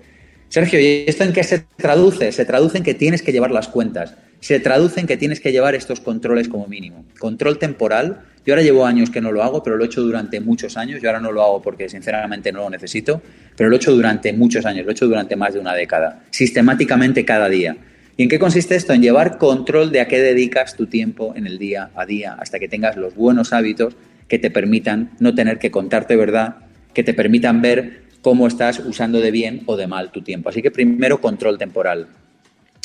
Sergio, 0.50 0.78
¿y 0.78 1.04
esto 1.06 1.24
en 1.24 1.32
qué 1.32 1.42
se 1.42 1.64
traduce? 1.78 2.32
Se 2.32 2.44
traduce 2.44 2.76
en 2.76 2.84
que 2.84 2.92
tienes 2.92 3.22
que 3.22 3.32
llevar 3.32 3.50
las 3.50 3.68
cuentas. 3.68 4.14
Se 4.40 4.60
traduce 4.60 5.00
en 5.00 5.06
que 5.06 5.16
tienes 5.16 5.40
que 5.40 5.52
llevar 5.52 5.74
estos 5.74 6.00
controles 6.00 6.50
como 6.50 6.66
mínimo. 6.66 7.06
Control 7.18 7.58
temporal. 7.58 8.26
Yo 8.44 8.52
ahora 8.52 8.62
llevo 8.62 8.84
años 8.84 9.08
que 9.08 9.22
no 9.22 9.32
lo 9.32 9.42
hago, 9.42 9.62
pero 9.62 9.78
lo 9.78 9.84
he 9.84 9.86
hecho 9.86 10.02
durante 10.02 10.38
muchos 10.42 10.76
años. 10.76 11.00
Yo 11.00 11.08
ahora 11.08 11.20
no 11.20 11.32
lo 11.32 11.42
hago 11.42 11.62
porque 11.62 11.88
sinceramente 11.88 12.52
no 12.52 12.58
lo 12.58 12.68
necesito, 12.68 13.22
pero 13.56 13.70
lo 13.70 13.76
he 13.76 13.78
hecho 13.78 13.92
durante 13.92 14.34
muchos 14.34 14.66
años, 14.66 14.84
lo 14.84 14.90
he 14.90 14.92
hecho 14.92 15.06
durante 15.06 15.34
más 15.34 15.54
de 15.54 15.60
una 15.60 15.72
década, 15.72 16.24
sistemáticamente 16.30 17.24
cada 17.24 17.48
día. 17.48 17.74
¿Y 18.18 18.24
en 18.24 18.28
qué 18.28 18.40
consiste 18.40 18.74
esto? 18.74 18.92
En 18.92 19.00
llevar 19.00 19.38
control 19.38 19.92
de 19.92 20.00
a 20.00 20.08
qué 20.08 20.18
dedicas 20.18 20.74
tu 20.74 20.88
tiempo 20.88 21.34
en 21.36 21.46
el 21.46 21.56
día 21.56 21.90
a 21.94 22.04
día, 22.04 22.36
hasta 22.36 22.58
que 22.58 22.66
tengas 22.66 22.96
los 22.96 23.14
buenos 23.14 23.52
hábitos 23.52 23.94
que 24.26 24.40
te 24.40 24.50
permitan 24.50 25.12
no 25.20 25.36
tener 25.36 25.60
que 25.60 25.70
contarte 25.70 26.16
verdad, 26.16 26.56
que 26.94 27.04
te 27.04 27.14
permitan 27.14 27.62
ver 27.62 28.02
cómo 28.20 28.48
estás 28.48 28.80
usando 28.80 29.20
de 29.20 29.30
bien 29.30 29.62
o 29.66 29.76
de 29.76 29.86
mal 29.86 30.10
tu 30.10 30.22
tiempo. 30.22 30.48
Así 30.48 30.62
que 30.62 30.72
primero, 30.72 31.20
control 31.20 31.58
temporal. 31.58 32.08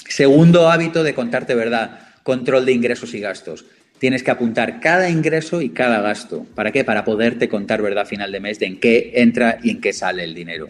Segundo 0.08 0.70
hábito 0.70 1.04
de 1.04 1.16
contarte 1.16 1.56
verdad, 1.56 2.02
control 2.22 2.68
de 2.68 2.74
ingresos 2.74 3.16
y 3.16 3.20
gastos. 3.20 3.66
Tienes 3.98 4.22
que 4.22 4.30
apuntar 4.30 4.82
cada 4.82 5.10
ingreso 5.10 5.64
y 5.64 5.70
cada 5.70 6.00
gasto. 6.02 6.46
¿Para 6.54 6.72
qué? 6.72 6.84
Para 6.84 7.04
poderte 7.04 7.50
contar 7.50 7.82
verdad 7.82 8.04
a 8.04 8.06
final 8.06 8.32
de 8.32 8.40
mes 8.40 8.60
de 8.60 8.68
en 8.68 8.80
qué 8.80 9.14
entra 9.16 9.58
y 9.64 9.72
en 9.72 9.82
qué 9.82 9.94
sale 9.94 10.26
el 10.26 10.36
dinero 10.36 10.70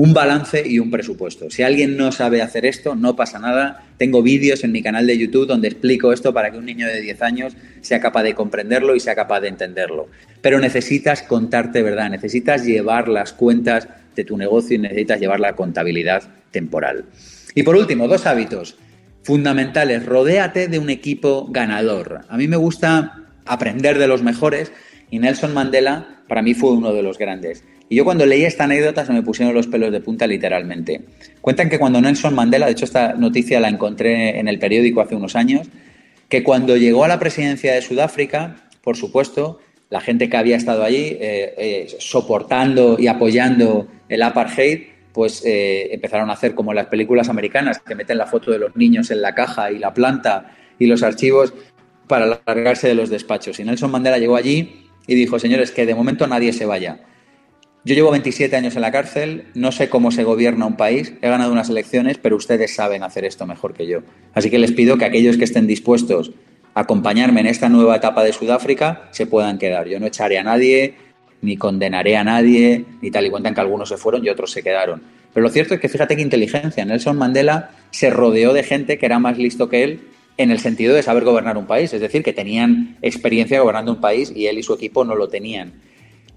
un 0.00 0.14
balance 0.14 0.66
y 0.66 0.78
un 0.78 0.90
presupuesto. 0.90 1.50
Si 1.50 1.62
alguien 1.62 1.98
no 1.98 2.10
sabe 2.10 2.40
hacer 2.40 2.64
esto, 2.64 2.94
no 2.94 3.16
pasa 3.16 3.38
nada. 3.38 3.84
Tengo 3.98 4.22
vídeos 4.22 4.64
en 4.64 4.72
mi 4.72 4.82
canal 4.82 5.06
de 5.06 5.18
YouTube 5.18 5.46
donde 5.46 5.68
explico 5.68 6.14
esto 6.14 6.32
para 6.32 6.50
que 6.50 6.56
un 6.56 6.64
niño 6.64 6.86
de 6.86 7.02
10 7.02 7.20
años 7.20 7.52
sea 7.82 8.00
capaz 8.00 8.22
de 8.22 8.34
comprenderlo 8.34 8.96
y 8.96 9.00
sea 9.00 9.14
capaz 9.14 9.42
de 9.42 9.48
entenderlo. 9.48 10.08
Pero 10.40 10.58
necesitas 10.58 11.22
contarte 11.22 11.82
verdad, 11.82 12.08
necesitas 12.08 12.64
llevar 12.64 13.08
las 13.08 13.34
cuentas 13.34 13.88
de 14.16 14.24
tu 14.24 14.38
negocio 14.38 14.76
y 14.76 14.78
necesitas 14.78 15.20
llevar 15.20 15.38
la 15.38 15.54
contabilidad 15.54 16.22
temporal. 16.50 17.04
Y 17.54 17.62
por 17.62 17.76
último, 17.76 18.08
dos 18.08 18.24
hábitos 18.24 18.78
fundamentales. 19.22 20.06
Rodéate 20.06 20.68
de 20.68 20.78
un 20.78 20.88
equipo 20.88 21.46
ganador. 21.50 22.22
A 22.30 22.38
mí 22.38 22.48
me 22.48 22.56
gusta 22.56 23.26
aprender 23.44 23.98
de 23.98 24.06
los 24.06 24.22
mejores 24.22 24.72
y 25.10 25.18
Nelson 25.18 25.52
Mandela 25.52 26.22
para 26.28 26.42
mí 26.42 26.54
fue 26.54 26.72
uno 26.72 26.92
de 26.92 27.02
los 27.02 27.18
grandes. 27.18 27.64
Y 27.88 27.96
yo 27.96 28.04
cuando 28.04 28.24
leí 28.24 28.44
esta 28.44 28.64
anécdota 28.64 29.04
se 29.04 29.12
me 29.12 29.22
pusieron 29.22 29.52
los 29.52 29.66
pelos 29.66 29.90
de 29.90 30.00
punta 30.00 30.26
literalmente. 30.26 31.02
Cuentan 31.40 31.68
que 31.68 31.78
cuando 31.78 32.00
Nelson 32.00 32.34
Mandela, 32.34 32.66
de 32.66 32.72
hecho 32.72 32.84
esta 32.84 33.14
noticia 33.14 33.58
la 33.58 33.68
encontré 33.68 34.38
en 34.38 34.46
el 34.46 34.60
periódico 34.60 35.00
hace 35.00 35.16
unos 35.16 35.34
años, 35.34 35.66
que 36.28 36.44
cuando 36.44 36.76
llegó 36.76 37.04
a 37.04 37.08
la 37.08 37.18
presidencia 37.18 37.74
de 37.74 37.82
Sudáfrica, 37.82 38.68
por 38.82 38.96
supuesto, 38.96 39.58
la 39.88 40.00
gente 40.00 40.30
que 40.30 40.36
había 40.36 40.56
estado 40.56 40.84
allí 40.84 41.18
eh, 41.20 41.54
eh, 41.58 41.96
soportando 41.98 42.96
y 42.96 43.08
apoyando 43.08 43.88
el 44.08 44.22
apartheid, 44.22 44.82
pues 45.12 45.44
eh, 45.44 45.92
empezaron 45.92 46.30
a 46.30 46.34
hacer 46.34 46.54
como 46.54 46.72
las 46.72 46.86
películas 46.86 47.28
americanas, 47.28 47.80
que 47.80 47.96
meten 47.96 48.18
la 48.18 48.26
foto 48.26 48.52
de 48.52 48.60
los 48.60 48.76
niños 48.76 49.10
en 49.10 49.20
la 49.20 49.34
caja 49.34 49.72
y 49.72 49.78
la 49.80 49.92
planta 49.92 50.52
y 50.78 50.86
los 50.86 51.02
archivos 51.02 51.52
para 52.06 52.40
largarse 52.46 52.86
de 52.86 52.94
los 52.94 53.10
despachos. 53.10 53.58
Y 53.58 53.64
Nelson 53.64 53.90
Mandela 53.90 54.18
llegó 54.18 54.36
allí 54.36 54.89
y 55.06 55.14
dijo, 55.14 55.38
señores, 55.38 55.70
que 55.70 55.86
de 55.86 55.94
momento 55.94 56.26
nadie 56.26 56.52
se 56.52 56.66
vaya 56.66 57.00
yo 57.82 57.94
llevo 57.94 58.10
27 58.10 58.54
años 58.54 58.76
en 58.76 58.82
la 58.82 58.92
cárcel, 58.92 59.44
no 59.54 59.72
sé 59.72 59.88
cómo 59.88 60.10
se 60.10 60.22
gobierna 60.22 60.66
un 60.66 60.76
país, 60.76 61.14
he 61.22 61.28
ganado 61.28 61.50
unas 61.50 61.70
elecciones, 61.70 62.18
pero 62.18 62.36
ustedes 62.36 62.74
saben 62.74 63.02
hacer 63.02 63.24
esto 63.24 63.46
mejor 63.46 63.72
que 63.72 63.86
yo. 63.86 64.00
Así 64.34 64.50
que 64.50 64.58
les 64.58 64.72
pido 64.72 64.98
que 64.98 65.06
aquellos 65.06 65.38
que 65.38 65.44
estén 65.44 65.66
dispuestos 65.66 66.32
a 66.74 66.80
acompañarme 66.80 67.40
en 67.40 67.46
esta 67.46 67.70
nueva 67.70 67.96
etapa 67.96 68.22
de 68.22 68.34
Sudáfrica 68.34 69.08
se 69.12 69.26
puedan 69.26 69.56
quedar. 69.56 69.88
Yo 69.88 69.98
no 69.98 70.06
echaré 70.06 70.38
a 70.38 70.42
nadie, 70.42 70.94
ni 71.40 71.56
condenaré 71.56 72.18
a 72.18 72.24
nadie, 72.24 72.84
ni 73.00 73.10
tal 73.10 73.24
y 73.24 73.30
cuentan 73.30 73.54
que 73.54 73.62
algunos 73.62 73.88
se 73.88 73.96
fueron 73.96 74.26
y 74.26 74.28
otros 74.28 74.52
se 74.52 74.62
quedaron. 74.62 75.02
Pero 75.32 75.44
lo 75.44 75.50
cierto 75.50 75.72
es 75.72 75.80
que 75.80 75.88
fíjate 75.88 76.16
qué 76.16 76.22
inteligencia. 76.22 76.84
Nelson 76.84 77.16
Mandela 77.16 77.70
se 77.92 78.10
rodeó 78.10 78.52
de 78.52 78.62
gente 78.62 78.98
que 78.98 79.06
era 79.06 79.18
más 79.18 79.38
listo 79.38 79.70
que 79.70 79.84
él 79.84 80.00
en 80.40 80.50
el 80.50 80.58
sentido 80.58 80.94
de 80.94 81.02
saber 81.02 81.24
gobernar 81.24 81.58
un 81.58 81.66
país, 81.66 81.92
es 81.92 82.00
decir, 82.00 82.22
que 82.22 82.32
tenían 82.32 82.96
experiencia 83.02 83.60
gobernando 83.60 83.92
un 83.92 84.00
país 84.00 84.32
y 84.34 84.46
él 84.46 84.56
y 84.56 84.62
su 84.62 84.72
equipo 84.72 85.04
no 85.04 85.14
lo 85.14 85.28
tenían. 85.28 85.74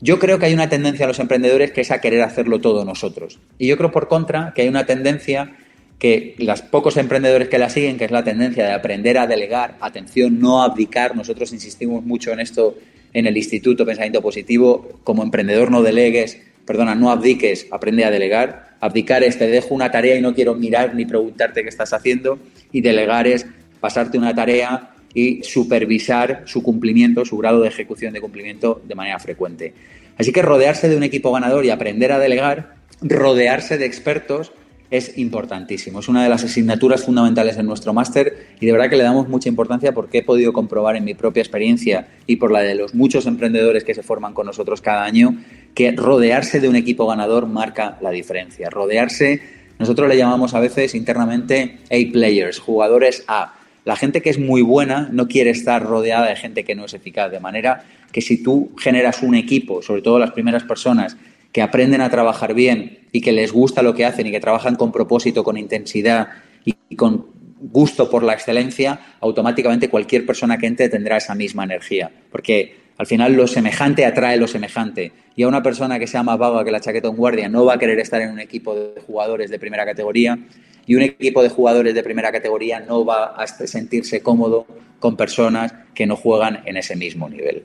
Yo 0.01 0.19
creo 0.19 0.39
que 0.39 0.48
hay 0.48 0.53
una 0.53 0.67
tendencia 0.67 1.05
a 1.05 1.07
los 1.07 1.19
emprendedores 1.19 1.72
que 1.72 1.79
es 1.79 1.89
a 1.89 2.01
querer 2.01 2.22
hacerlo 2.22 2.60
todo 2.60 2.83
nosotros. 2.83 3.39
Y 3.57 3.67
yo 3.67 3.77
creo, 3.77 3.91
por 3.91 4.10
contra, 4.10 4.51
que 4.53 4.63
hay 4.63 4.67
una 4.67 4.86
tendencia 4.86 5.55
que 6.00 6.36
los 6.38 6.62
pocos 6.63 6.98
emprendedores 6.98 7.48
que 7.48 7.57
la 7.57 7.69
siguen, 7.69 7.98
que 7.98 8.03
es 8.03 8.12
la 8.12 8.25
tendencia 8.25 8.65
de 8.65 8.74
aprender 8.74 9.17
a 9.17 9.25
delegar, 9.25 9.77
atención, 9.79 10.38
no 10.38 10.63
abdicar. 10.63 11.15
Nosotros 11.15 11.53
insistimos 11.53 12.03
mucho 12.03 12.33
en 12.33 12.41
esto 12.41 12.75
en 13.13 13.25
el 13.25 13.38
Instituto 13.38 13.86
Pensamiento 13.86 14.22
Positivo. 14.22 15.00
Como 15.05 15.24
emprendedor 15.24 15.72
no 15.72 15.81
delegues, 15.81 16.41
perdona, 16.65 16.93
no 16.93 17.10
abdiques, 17.10 17.67
aprende 17.72 18.03
a 18.03 18.12
delegar. 18.12 18.75
Abdicar 18.81 19.24
es 19.24 19.38
te 19.38 19.48
dejo 19.48 19.74
una 19.74 19.91
tarea 19.91 20.17
y 20.17 20.22
no 20.22 20.33
quiero 20.33 20.55
mirar 20.55 20.93
ni 20.93 21.05
preguntarte 21.05 21.63
qué 21.63 21.69
estás 21.69 21.93
haciendo. 21.93 22.38
Y 22.74 22.81
delegar 22.81 23.27
es 23.27 23.45
pasarte 23.84 24.18
una 24.18 24.34
tarea 24.34 24.92
y 25.13 25.44
supervisar 25.44 26.44
su 26.46 26.63
cumplimiento, 26.63 27.25
su 27.25 27.36
grado 27.36 27.60
de 27.60 27.68
ejecución 27.68 28.13
de 28.13 28.22
cumplimiento 28.22 28.82
de 28.88 28.96
manera 28.96 29.20
frecuente. 29.20 29.74
Así 30.18 30.32
que 30.32 30.42
rodearse 30.42 30.88
de 30.88 30.96
un 30.96 31.04
equipo 31.04 31.34
ganador 31.34 31.66
y 31.66 31.70
aprender 31.70 32.13
a 32.13 32.18
delegar, 32.18 32.75
rodearse 33.02 33.78
de 33.78 33.86
expertos, 33.86 34.54
es 34.90 35.18
importantísimo. 35.18 36.00
Es 36.00 36.08
una 36.08 36.24
de 36.24 36.30
las 36.30 36.46
asignaturas 36.46 37.04
fundamentales 37.04 37.58
en 37.58 37.66
nuestro 37.66 37.94
máster 37.94 38.48
y 38.62 38.66
de 38.68 38.72
verdad 38.72 38.90
que 38.90 38.96
le 38.96 39.04
damos 39.04 39.28
mucha 39.28 39.50
importancia 39.50 39.92
porque 39.92 40.20
he 40.20 40.24
podido 40.24 40.54
comprobar 40.54 40.96
en 40.96 41.04
mi 41.04 41.13
propia 41.13 41.42
experiencia 41.42 42.08
y 42.25 42.38
por 42.38 42.52
la 42.54 42.62
de 42.62 42.75
los 42.75 42.96
muchos 42.96 43.25
emprendedores 43.25 43.84
que 43.84 43.96
se 43.96 44.02
forman 44.02 44.34
con 44.34 44.46
nosotros 44.46 44.80
cada 44.80 45.04
año 45.04 45.44
que 45.75 45.92
rodearse 45.92 46.62
de 46.62 46.70
un 46.70 46.78
equipo 46.78 47.06
ganador 47.06 47.48
marca 47.48 47.98
la 48.02 48.12
diferencia. 48.12 48.70
Rodearse, 48.70 49.42
nosotros 49.78 50.08
le 50.08 50.16
llamamos 50.16 50.54
a 50.54 50.62
veces 50.62 50.96
internamente 50.96 51.80
A-players, 51.88 52.60
jugadores 52.60 53.25
A 53.28 53.56
la 53.86 53.96
gente 53.96 54.22
que 54.22 54.30
es 54.30 54.40
muy 54.40 54.62
buena 54.62 55.10
no 55.12 55.28
quiere 55.28 55.50
estar 55.50 55.84
rodeada 55.84 56.28
de 56.28 56.36
gente 56.36 56.63
que 56.63 56.75
no 56.75 56.86
es 56.86 56.94
eficaz, 56.94 57.32
de 57.32 57.40
manera 57.40 57.84
que 58.12 58.22
si 58.22 58.42
tú 58.42 58.72
generas 58.78 59.24
un 59.24 59.36
equipo, 59.36 59.82
sobre 59.82 60.02
todo 60.02 60.20
las 60.20 60.32
primeras 60.32 60.63
personas, 60.63 61.18
que 61.52 61.62
aprenden 61.62 62.02
a 62.02 62.10
trabajar 62.10 62.54
bien 62.54 63.00
y 63.12 63.22
que 63.22 63.32
les 63.32 63.52
gusta 63.52 63.82
lo 63.84 63.94
que 63.94 64.06
hacen 64.06 64.28
y 64.28 64.32
que 64.32 64.40
trabajan 64.40 64.75
con 64.75 64.92
propósito, 64.92 65.44
con 65.44 65.58
intensidad 65.58 66.30
y 66.66 66.96
con 66.96 67.28
gusto 67.60 68.10
por 68.10 68.24
la 68.24 68.34
excelencia, 68.34 69.00
automáticamente 69.22 69.90
cualquier 69.90 70.25
persona 70.25 70.58
que 70.58 70.68
entre 70.68 70.90
tendrá 70.90 71.18
esa 71.18 71.36
misma 71.36 71.63
energía. 71.63 72.12
Porque 72.32 72.75
al 72.98 73.08
final 73.08 73.34
lo 73.34 73.48
semejante 73.48 74.06
atrae 74.06 74.38
lo 74.38 74.48
semejante. 74.48 75.12
Y 75.36 75.44
a 75.44 75.48
una 75.48 75.63
persona 75.63 75.98
que 75.98 76.08
sea 76.08 76.24
más 76.24 76.38
vaga 76.38 76.63
que 76.63 76.72
la 76.72 76.80
chaqueta 76.80 77.08
de 77.08 77.12
un 77.12 77.18
guardia 77.18 77.50
no 77.50 77.66
va 77.66 77.75
a 77.75 77.80
querer 77.80 78.00
estar 78.00 78.22
en 78.22 78.32
un 78.32 78.40
equipo 78.40 78.75
de 78.75 79.02
jugadores 79.02 79.50
de 79.50 79.60
primera 79.60 79.86
categoría 79.86 80.38
y 80.86 80.96
un 80.96 81.02
equipo 81.02 81.42
de 81.42 81.50
jugadores 81.50 81.94
de 81.94 82.04
primera 82.04 82.32
categoría 82.32 82.80
no 82.80 83.06
va 83.06 83.36
a 83.36 83.48
sentirse 83.48 84.22
cómodo 84.22 84.66
con 85.00 85.18
personas 85.18 85.74
que 85.94 86.06
no 86.06 86.16
juegan 86.16 86.62
en 86.66 86.78
ese 86.78 86.96
mismo 86.96 87.30
nivel. 87.30 87.63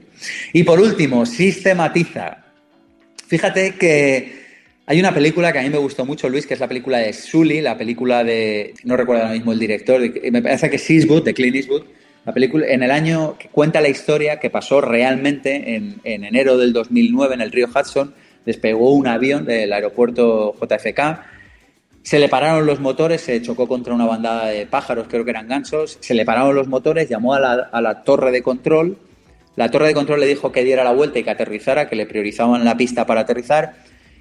Y 0.53 0.65
por 0.65 0.81
último, 0.81 1.25
sistematiza. 1.27 2.45
Fíjate 3.27 3.75
que 3.75 4.39
hay 4.87 4.99
una 4.99 5.13
película 5.13 5.53
que 5.53 5.59
a 5.59 5.63
mí 5.63 5.71
me 5.71 5.79
gustó 5.79 6.05
mucho, 6.05 6.29
Luis, 6.29 6.47
que 6.47 6.55
es 6.55 6.61
la 6.61 6.69
película 6.69 6.99
de 6.99 7.13
Sully, 7.13 7.61
la 7.61 7.77
película 7.77 8.25
de, 8.25 8.75
no 8.85 8.97
recuerdo 8.97 9.23
ahora 9.23 9.35
mismo 9.35 9.53
el 9.53 9.59
director, 9.59 10.01
me 10.33 10.43
parece 10.43 10.71
que 10.71 10.77
es 10.77 10.91
Eastwood, 10.91 11.25
de 11.25 11.35
Clint 11.35 11.57
Eastwood, 11.57 11.83
la 12.25 12.33
película 12.33 12.67
en 12.67 12.83
el 12.83 12.91
año 12.91 13.37
que 13.39 13.49
cuenta 13.49 13.81
la 13.81 13.89
historia 13.89 14.41
que 14.41 14.51
pasó 14.51 14.81
realmente 14.81 15.77
en, 15.77 16.01
en 16.05 16.25
enero 16.25 16.57
del 16.57 16.73
2009 16.73 17.35
en 17.35 17.41
el 17.41 17.53
río 17.53 17.69
Hudson, 17.69 18.15
despegó 18.45 18.93
un 18.93 19.07
avión 19.07 19.45
del 19.45 19.73
aeropuerto 19.73 20.55
JFK 20.61 21.38
Se 22.09 22.19
le 22.19 22.31
pararon 22.31 22.65
los 22.65 22.81
motores, 22.81 23.21
se 23.21 23.43
chocó 23.43 23.69
contra 23.69 23.93
una 23.93 24.07
bandada 24.07 24.47
de 24.47 24.65
pájaros, 24.65 25.09
creo 25.11 25.27
que 25.27 25.31
eran 25.31 25.47
gansos, 25.47 25.99
se 26.00 26.15
le 26.15 26.25
pararon 26.25 26.55
los 26.55 26.67
motores, 26.67 27.07
llamó 27.07 27.35
a 27.35 27.38
la, 27.38 28.03
torre 28.03 28.33
de 28.33 28.41
control, 28.41 28.97
la 29.57 29.71
torre 29.71 29.88
de 29.88 29.93
control 29.93 30.21
le 30.21 30.27
dijo 30.27 30.50
que 30.50 30.65
diera 30.65 30.85
la 30.85 30.93
vuelta 30.93 31.19
y 31.19 31.23
que 31.23 31.29
aterrizara, 31.29 31.87
que 31.87 31.97
le 31.97 32.07
priorizaban 32.07 32.65
la 32.65 32.79
pista 32.79 33.05
para 33.05 33.21
aterrizar, 33.21 33.75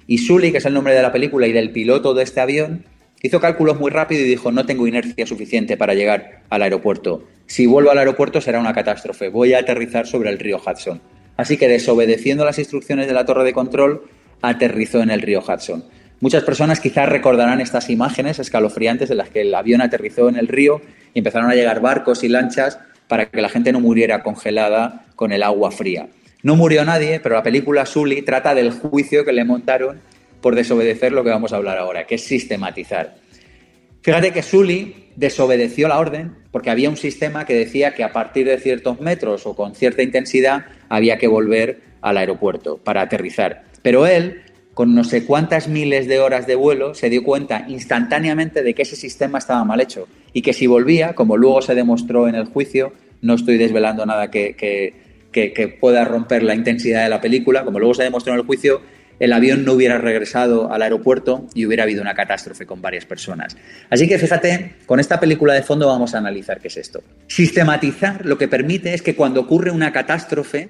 y 0.06 0.18
Sully, 0.18 0.52
que 0.52 0.58
es 0.58 0.66
el 0.66 0.74
nombre 0.74 0.92
de 0.92 1.00
la 1.00 1.12
película 1.12 1.46
y 1.46 1.52
del 1.52 1.70
piloto 1.70 2.12
de 2.12 2.24
este 2.24 2.42
avión, 2.42 2.84
hizo 3.22 3.40
cálculos 3.40 3.80
muy 3.80 3.90
rápido 3.90 4.20
y 4.20 4.28
dijo, 4.28 4.52
no 4.52 4.66
tengo 4.66 4.86
inercia 4.86 5.26
suficiente 5.26 5.78
para 5.78 5.94
llegar 5.94 6.42
al 6.50 6.60
aeropuerto. 6.60 7.24
Si 7.46 7.64
vuelvo 7.64 7.90
al 7.90 7.96
aeropuerto 7.96 8.42
será 8.42 8.60
una 8.60 8.74
catástrofe, 8.74 9.30
voy 9.30 9.54
a 9.54 9.60
aterrizar 9.60 10.06
sobre 10.06 10.28
el 10.28 10.38
río 10.38 10.58
Hudson. 10.58 11.00
Así 11.38 11.56
que 11.56 11.68
desobedeciendo 11.68 12.44
las 12.44 12.58
instrucciones 12.58 13.06
de 13.06 13.14
la 13.14 13.24
torre 13.24 13.44
de 13.44 13.54
control, 13.54 14.02
aterrizó 14.42 15.00
en 15.00 15.10
el 15.10 15.22
río 15.22 15.40
Hudson. 15.40 15.84
Muchas 16.20 16.42
personas 16.42 16.80
quizás 16.80 17.08
recordarán 17.08 17.60
estas 17.60 17.90
imágenes 17.90 18.40
escalofriantes 18.40 19.10
en 19.10 19.18
las 19.18 19.28
que 19.28 19.42
el 19.42 19.54
avión 19.54 19.80
aterrizó 19.80 20.28
en 20.28 20.36
el 20.36 20.48
río 20.48 20.80
y 21.14 21.20
empezaron 21.20 21.50
a 21.50 21.54
llegar 21.54 21.80
barcos 21.80 22.24
y 22.24 22.28
lanchas 22.28 22.78
para 23.06 23.26
que 23.26 23.40
la 23.40 23.48
gente 23.48 23.72
no 23.72 23.80
muriera 23.80 24.22
congelada 24.22 25.06
con 25.14 25.32
el 25.32 25.44
agua 25.44 25.70
fría. 25.70 26.08
No 26.42 26.56
murió 26.56 26.84
nadie, 26.84 27.20
pero 27.20 27.36
la 27.36 27.42
película 27.42 27.86
Sully 27.86 28.22
trata 28.22 28.54
del 28.54 28.72
juicio 28.72 29.24
que 29.24 29.32
le 29.32 29.44
montaron 29.44 30.00
por 30.40 30.54
desobedecer 30.54 31.12
lo 31.12 31.24
que 31.24 31.30
vamos 31.30 31.52
a 31.52 31.56
hablar 31.56 31.78
ahora, 31.78 32.06
que 32.06 32.16
es 32.16 32.24
sistematizar. 32.24 33.16
Fíjate 34.02 34.32
que 34.32 34.42
Sully 34.42 35.10
desobedeció 35.16 35.88
la 35.88 35.98
orden 35.98 36.34
porque 36.52 36.70
había 36.70 36.90
un 36.90 36.96
sistema 36.96 37.44
que 37.44 37.54
decía 37.54 37.94
que 37.94 38.04
a 38.04 38.12
partir 38.12 38.46
de 38.46 38.58
ciertos 38.58 39.00
metros 39.00 39.46
o 39.46 39.54
con 39.54 39.74
cierta 39.74 40.02
intensidad 40.02 40.66
había 40.88 41.18
que 41.18 41.26
volver 41.26 41.80
al 42.00 42.16
aeropuerto 42.16 42.78
para 42.78 43.02
aterrizar. 43.02 43.64
Pero 43.82 44.06
él, 44.06 44.42
con 44.78 44.94
no 44.94 45.02
sé 45.02 45.24
cuántas 45.24 45.66
miles 45.66 46.06
de 46.06 46.20
horas 46.20 46.46
de 46.46 46.54
vuelo, 46.54 46.94
se 46.94 47.10
dio 47.10 47.24
cuenta 47.24 47.64
instantáneamente 47.66 48.62
de 48.62 48.74
que 48.74 48.82
ese 48.82 48.94
sistema 48.94 49.38
estaba 49.38 49.64
mal 49.64 49.80
hecho 49.80 50.06
y 50.32 50.40
que 50.40 50.52
si 50.52 50.68
volvía, 50.68 51.14
como 51.14 51.36
luego 51.36 51.60
se 51.62 51.74
demostró 51.74 52.28
en 52.28 52.36
el 52.36 52.44
juicio, 52.44 52.92
no 53.20 53.34
estoy 53.34 53.58
desvelando 53.58 54.06
nada 54.06 54.30
que, 54.30 54.54
que 54.54 55.78
pueda 55.80 56.04
romper 56.04 56.44
la 56.44 56.54
intensidad 56.54 57.02
de 57.02 57.08
la 57.08 57.20
película, 57.20 57.64
como 57.64 57.80
luego 57.80 57.94
se 57.94 58.04
demostró 58.04 58.34
en 58.34 58.38
el 58.38 58.46
juicio, 58.46 58.80
el 59.18 59.32
avión 59.32 59.64
no 59.64 59.72
hubiera 59.72 59.98
regresado 59.98 60.72
al 60.72 60.82
aeropuerto 60.82 61.48
y 61.54 61.66
hubiera 61.66 61.82
habido 61.82 62.00
una 62.00 62.14
catástrofe 62.14 62.64
con 62.64 62.80
varias 62.80 63.04
personas. 63.04 63.56
Así 63.90 64.06
que 64.06 64.16
fíjate, 64.16 64.76
con 64.86 65.00
esta 65.00 65.18
película 65.18 65.54
de 65.54 65.62
fondo 65.62 65.88
vamos 65.88 66.14
a 66.14 66.18
analizar 66.18 66.60
qué 66.60 66.68
es 66.68 66.76
esto. 66.76 67.02
Sistematizar 67.26 68.24
lo 68.24 68.38
que 68.38 68.46
permite 68.46 68.94
es 68.94 69.02
que 69.02 69.16
cuando 69.16 69.40
ocurre 69.40 69.72
una 69.72 69.92
catástrofe 69.92 70.68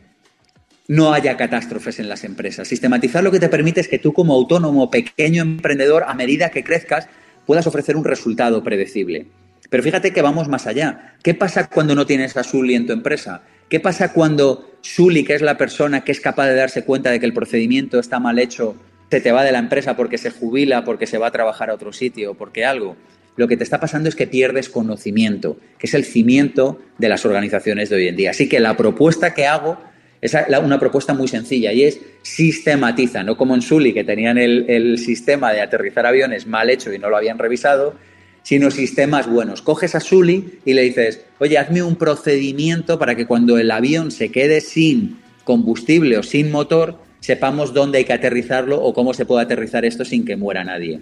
no 0.88 1.12
haya 1.12 1.36
catástrofes 1.36 2.00
en 2.00 2.08
las 2.08 2.24
empresas. 2.24 2.66
Sistematizar 2.66 3.22
lo 3.22 3.30
que 3.30 3.38
te 3.38 3.50
permite 3.50 3.80
es 3.80 3.88
que 3.88 3.98
tú 3.98 4.14
como 4.14 4.34
autónomo, 4.34 4.90
pequeño 4.90 5.42
emprendedor, 5.42 6.04
a 6.08 6.14
medida 6.14 6.50
que 6.50 6.64
crezcas, 6.64 7.08
puedas 7.46 7.66
ofrecer 7.66 7.96
un 7.96 8.04
resultado 8.04 8.64
predecible. 8.64 9.26
Pero 9.68 9.82
fíjate 9.82 10.12
que 10.12 10.22
vamos 10.22 10.48
más 10.48 10.66
allá. 10.66 11.14
¿Qué 11.22 11.34
pasa 11.34 11.68
cuando 11.68 11.94
no 11.94 12.06
tienes 12.06 12.36
a 12.38 12.42
Sully 12.42 12.74
en 12.74 12.86
tu 12.86 12.94
empresa? 12.94 13.42
¿Qué 13.68 13.80
pasa 13.80 14.14
cuando 14.14 14.78
Sully, 14.80 15.24
que 15.24 15.34
es 15.34 15.42
la 15.42 15.58
persona 15.58 16.04
que 16.04 16.12
es 16.12 16.20
capaz 16.20 16.46
de 16.46 16.54
darse 16.54 16.84
cuenta 16.84 17.10
de 17.10 17.20
que 17.20 17.26
el 17.26 17.34
procedimiento 17.34 18.00
está 18.00 18.18
mal 18.18 18.38
hecho, 18.38 18.74
se 19.10 19.20
te 19.20 19.30
va 19.30 19.44
de 19.44 19.52
la 19.52 19.58
empresa 19.58 19.94
porque 19.94 20.16
se 20.16 20.30
jubila, 20.30 20.84
porque 20.84 21.06
se 21.06 21.18
va 21.18 21.26
a 21.26 21.32
trabajar 21.32 21.68
a 21.68 21.74
otro 21.74 21.92
sitio, 21.92 22.32
porque 22.32 22.64
algo? 22.64 22.96
Lo 23.36 23.46
que 23.46 23.58
te 23.58 23.62
está 23.62 23.78
pasando 23.78 24.08
es 24.08 24.16
que 24.16 24.26
pierdes 24.26 24.70
conocimiento, 24.70 25.58
que 25.78 25.86
es 25.86 25.94
el 25.94 26.04
cimiento 26.04 26.80
de 26.96 27.10
las 27.10 27.26
organizaciones 27.26 27.90
de 27.90 27.96
hoy 27.96 28.08
en 28.08 28.16
día. 28.16 28.30
Así 28.30 28.48
que 28.48 28.58
la 28.58 28.76
propuesta 28.76 29.34
que 29.34 29.46
hago 29.46 29.78
es 30.20 30.36
una 30.62 30.80
propuesta 30.80 31.14
muy 31.14 31.28
sencilla 31.28 31.72
y 31.72 31.84
es 31.84 32.00
sistematiza, 32.22 33.22
no 33.22 33.36
como 33.36 33.54
en 33.54 33.62
Sully, 33.62 33.92
que 33.92 34.04
tenían 34.04 34.38
el, 34.38 34.66
el 34.68 34.98
sistema 34.98 35.52
de 35.52 35.60
aterrizar 35.60 36.06
aviones 36.06 36.46
mal 36.46 36.70
hecho 36.70 36.92
y 36.92 36.98
no 36.98 37.08
lo 37.08 37.16
habían 37.16 37.38
revisado, 37.38 37.94
sino 38.42 38.70
sistemas 38.70 39.28
buenos. 39.28 39.62
Coges 39.62 39.94
a 39.94 40.00
Sully 40.00 40.60
y 40.64 40.72
le 40.72 40.82
dices, 40.82 41.20
oye, 41.38 41.58
hazme 41.58 41.82
un 41.82 41.96
procedimiento 41.96 42.98
para 42.98 43.14
que 43.14 43.26
cuando 43.26 43.58
el 43.58 43.70
avión 43.70 44.10
se 44.10 44.30
quede 44.30 44.60
sin 44.60 45.18
combustible 45.44 46.18
o 46.18 46.22
sin 46.22 46.50
motor, 46.50 46.98
sepamos 47.20 47.74
dónde 47.74 47.98
hay 47.98 48.04
que 48.04 48.12
aterrizarlo 48.12 48.82
o 48.82 48.94
cómo 48.94 49.14
se 49.14 49.26
puede 49.26 49.42
aterrizar 49.42 49.84
esto 49.84 50.04
sin 50.04 50.24
que 50.24 50.36
muera 50.36 50.64
nadie. 50.64 51.00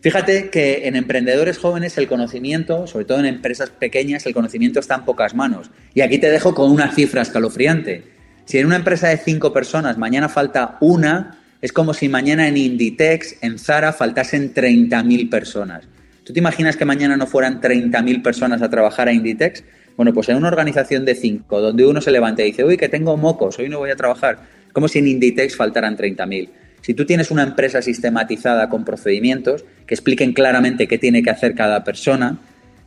Fíjate 0.00 0.48
que 0.48 0.88
en 0.88 0.96
emprendedores 0.96 1.58
jóvenes 1.58 1.98
el 1.98 2.08
conocimiento, 2.08 2.86
sobre 2.86 3.04
todo 3.04 3.18
en 3.20 3.26
empresas 3.26 3.70
pequeñas, 3.70 4.24
el 4.26 4.32
conocimiento 4.32 4.80
está 4.80 4.94
en 4.94 5.04
pocas 5.04 5.34
manos. 5.34 5.70
Y 5.94 6.00
aquí 6.00 6.18
te 6.18 6.30
dejo 6.30 6.54
con 6.54 6.70
una 6.70 6.92
cifra 6.92 7.20
escalofriante. 7.20 8.04
Si 8.50 8.58
en 8.58 8.66
una 8.66 8.74
empresa 8.74 9.06
de 9.06 9.16
cinco 9.16 9.52
personas 9.52 9.96
mañana 9.96 10.28
falta 10.28 10.76
una, 10.80 11.38
es 11.62 11.72
como 11.72 11.94
si 11.94 12.08
mañana 12.08 12.48
en 12.48 12.56
Inditex, 12.56 13.36
en 13.42 13.60
Zara, 13.60 13.92
faltasen 13.92 14.52
30.000 14.52 15.30
personas. 15.30 15.84
¿Tú 16.24 16.32
te 16.32 16.40
imaginas 16.40 16.76
que 16.76 16.84
mañana 16.84 17.16
no 17.16 17.28
fueran 17.28 17.60
30.000 17.60 18.24
personas 18.24 18.60
a 18.60 18.68
trabajar 18.68 19.06
a 19.06 19.12
Inditex? 19.12 19.62
Bueno, 19.96 20.12
pues 20.12 20.30
en 20.30 20.36
una 20.36 20.48
organización 20.48 21.04
de 21.04 21.14
cinco, 21.14 21.60
donde 21.60 21.86
uno 21.86 22.00
se 22.00 22.10
levanta 22.10 22.42
y 22.42 22.46
dice, 22.46 22.64
uy, 22.64 22.76
que 22.76 22.88
tengo 22.88 23.16
mocos, 23.16 23.56
hoy 23.60 23.68
no 23.68 23.78
voy 23.78 23.90
a 23.90 23.94
trabajar, 23.94 24.40
como 24.72 24.88
si 24.88 24.98
en 24.98 25.06
Inditex 25.06 25.54
faltaran 25.54 25.96
30.000. 25.96 26.48
Si 26.80 26.92
tú 26.94 27.06
tienes 27.06 27.30
una 27.30 27.44
empresa 27.44 27.80
sistematizada 27.80 28.68
con 28.68 28.84
procedimientos 28.84 29.64
que 29.86 29.94
expliquen 29.94 30.32
claramente 30.32 30.88
qué 30.88 30.98
tiene 30.98 31.22
que 31.22 31.30
hacer 31.30 31.54
cada 31.54 31.84
persona, 31.84 32.40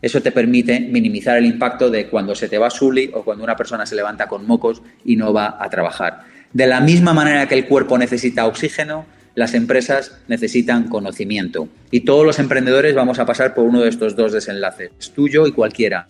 eso 0.03 0.21
te 0.21 0.33
permite 0.33 0.81
minimizar 0.81 1.37
el 1.37 1.45
impacto 1.45 1.89
de 1.89 2.07
cuando 2.07 2.35
se 2.35 2.49
te 2.49 2.57
va 2.57 2.69
Sully 2.69 3.09
o 3.13 3.23
cuando 3.23 3.45
una 3.45 3.55
persona 3.55 3.85
se 3.85 3.95
levanta 3.95 4.27
con 4.27 4.45
mocos 4.45 4.81
y 5.05 5.15
no 5.15 5.31
va 5.31 5.55
a 5.57 5.69
trabajar. 5.69 6.25
De 6.51 6.67
la 6.67 6.81
misma 6.81 7.13
manera 7.13 7.47
que 7.47 7.55
el 7.55 7.67
cuerpo 7.67 7.97
necesita 7.97 8.45
oxígeno, 8.45 9.05
las 9.33 9.53
empresas 9.53 10.19
necesitan 10.27 10.89
conocimiento. 10.89 11.69
Y 11.89 12.01
todos 12.01 12.25
los 12.25 12.37
emprendedores 12.39 12.93
vamos 12.93 13.17
a 13.17 13.25
pasar 13.25 13.53
por 13.53 13.63
uno 13.63 13.79
de 13.79 13.87
estos 13.87 14.17
dos 14.17 14.33
desenlaces, 14.33 14.91
tuyo 15.15 15.47
y 15.47 15.53
cualquiera. 15.53 16.09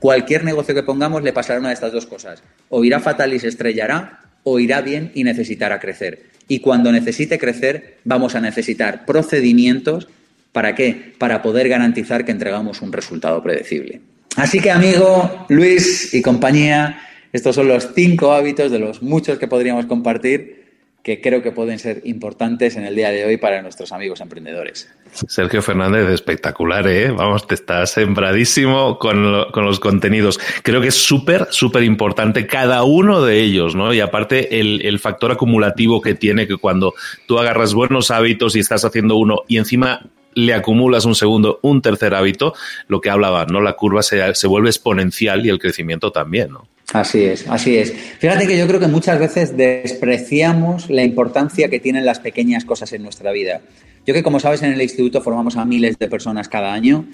Cualquier 0.00 0.42
negocio 0.42 0.74
que 0.74 0.82
pongamos 0.82 1.22
le 1.22 1.34
pasará 1.34 1.60
una 1.60 1.68
de 1.68 1.74
estas 1.74 1.92
dos 1.92 2.06
cosas. 2.06 2.42
O 2.70 2.84
irá 2.84 3.00
fatal 3.00 3.34
y 3.34 3.38
se 3.38 3.48
estrellará, 3.48 4.20
o 4.44 4.58
irá 4.58 4.80
bien 4.80 5.12
y 5.14 5.24
necesitará 5.24 5.78
crecer. 5.78 6.30
Y 6.48 6.60
cuando 6.60 6.90
necesite 6.90 7.38
crecer, 7.38 7.98
vamos 8.04 8.34
a 8.34 8.40
necesitar 8.40 9.04
procedimientos. 9.04 10.08
¿Para 10.56 10.74
qué? 10.74 11.12
Para 11.18 11.42
poder 11.42 11.68
garantizar 11.68 12.24
que 12.24 12.32
entregamos 12.32 12.80
un 12.80 12.90
resultado 12.90 13.42
predecible. 13.42 14.00
Así 14.36 14.58
que, 14.58 14.70
amigo 14.70 15.44
Luis 15.50 16.14
y 16.14 16.22
compañía, 16.22 16.98
estos 17.30 17.56
son 17.56 17.68
los 17.68 17.90
cinco 17.94 18.32
hábitos 18.32 18.72
de 18.72 18.78
los 18.78 19.02
muchos 19.02 19.38
que 19.38 19.48
podríamos 19.48 19.84
compartir 19.84 20.64
que 21.02 21.20
creo 21.20 21.42
que 21.42 21.52
pueden 21.52 21.78
ser 21.78 22.00
importantes 22.04 22.74
en 22.76 22.84
el 22.84 22.96
día 22.96 23.10
de 23.10 23.26
hoy 23.26 23.36
para 23.36 23.60
nuestros 23.60 23.92
amigos 23.92 24.22
emprendedores. 24.22 24.90
Sergio 25.28 25.60
Fernández, 25.60 26.08
espectacular, 26.08 26.88
¿eh? 26.88 27.10
Vamos, 27.10 27.46
te 27.46 27.54
estás 27.54 27.90
sembradísimo 27.90 28.98
con, 28.98 29.44
con 29.52 29.66
los 29.66 29.78
contenidos. 29.78 30.40
Creo 30.62 30.80
que 30.80 30.88
es 30.88 30.96
súper, 30.96 31.48
súper 31.50 31.82
importante 31.82 32.46
cada 32.46 32.82
uno 32.82 33.22
de 33.22 33.40
ellos, 33.40 33.74
¿no? 33.74 33.92
Y 33.92 34.00
aparte 34.00 34.58
el, 34.58 34.80
el 34.86 35.00
factor 35.00 35.32
acumulativo 35.32 36.00
que 36.00 36.14
tiene, 36.14 36.46
que 36.46 36.56
cuando 36.56 36.94
tú 37.26 37.38
agarras 37.38 37.74
buenos 37.74 38.10
hábitos 38.10 38.56
y 38.56 38.60
estás 38.60 38.86
haciendo 38.86 39.16
uno 39.16 39.42
y 39.48 39.58
encima 39.58 40.00
le 40.36 40.52
acumulas 40.52 41.06
un 41.06 41.14
segundo, 41.14 41.58
un 41.62 41.80
tercer 41.80 42.14
hábito, 42.14 42.52
lo 42.88 43.00
que 43.00 43.08
hablaba, 43.08 43.46
¿no? 43.46 43.62
La 43.62 43.72
curva 43.72 44.02
se, 44.02 44.34
se 44.34 44.46
vuelve 44.46 44.68
exponencial 44.68 45.44
y 45.44 45.48
el 45.48 45.58
crecimiento 45.58 46.12
también, 46.12 46.52
¿no? 46.52 46.68
Así 46.92 47.24
es, 47.24 47.48
así 47.48 47.78
es. 47.78 47.92
Fíjate 47.92 48.46
que 48.46 48.56
yo 48.56 48.66
creo 48.68 48.78
que 48.78 48.86
muchas 48.86 49.18
veces 49.18 49.56
despreciamos 49.56 50.88
la 50.90 51.02
importancia 51.02 51.68
que 51.68 51.80
tienen 51.80 52.04
las 52.04 52.20
pequeñas 52.20 52.66
cosas 52.66 52.92
en 52.92 53.02
nuestra 53.02 53.32
vida. 53.32 53.62
Yo 54.06 54.12
que 54.12 54.22
como 54.22 54.38
sabes 54.38 54.62
en 54.62 54.72
el 54.72 54.80
instituto 54.80 55.22
formamos 55.22 55.56
a 55.56 55.64
miles 55.64 55.98
de 55.98 56.06
personas 56.06 56.48
cada 56.48 56.72
año, 56.72 57.06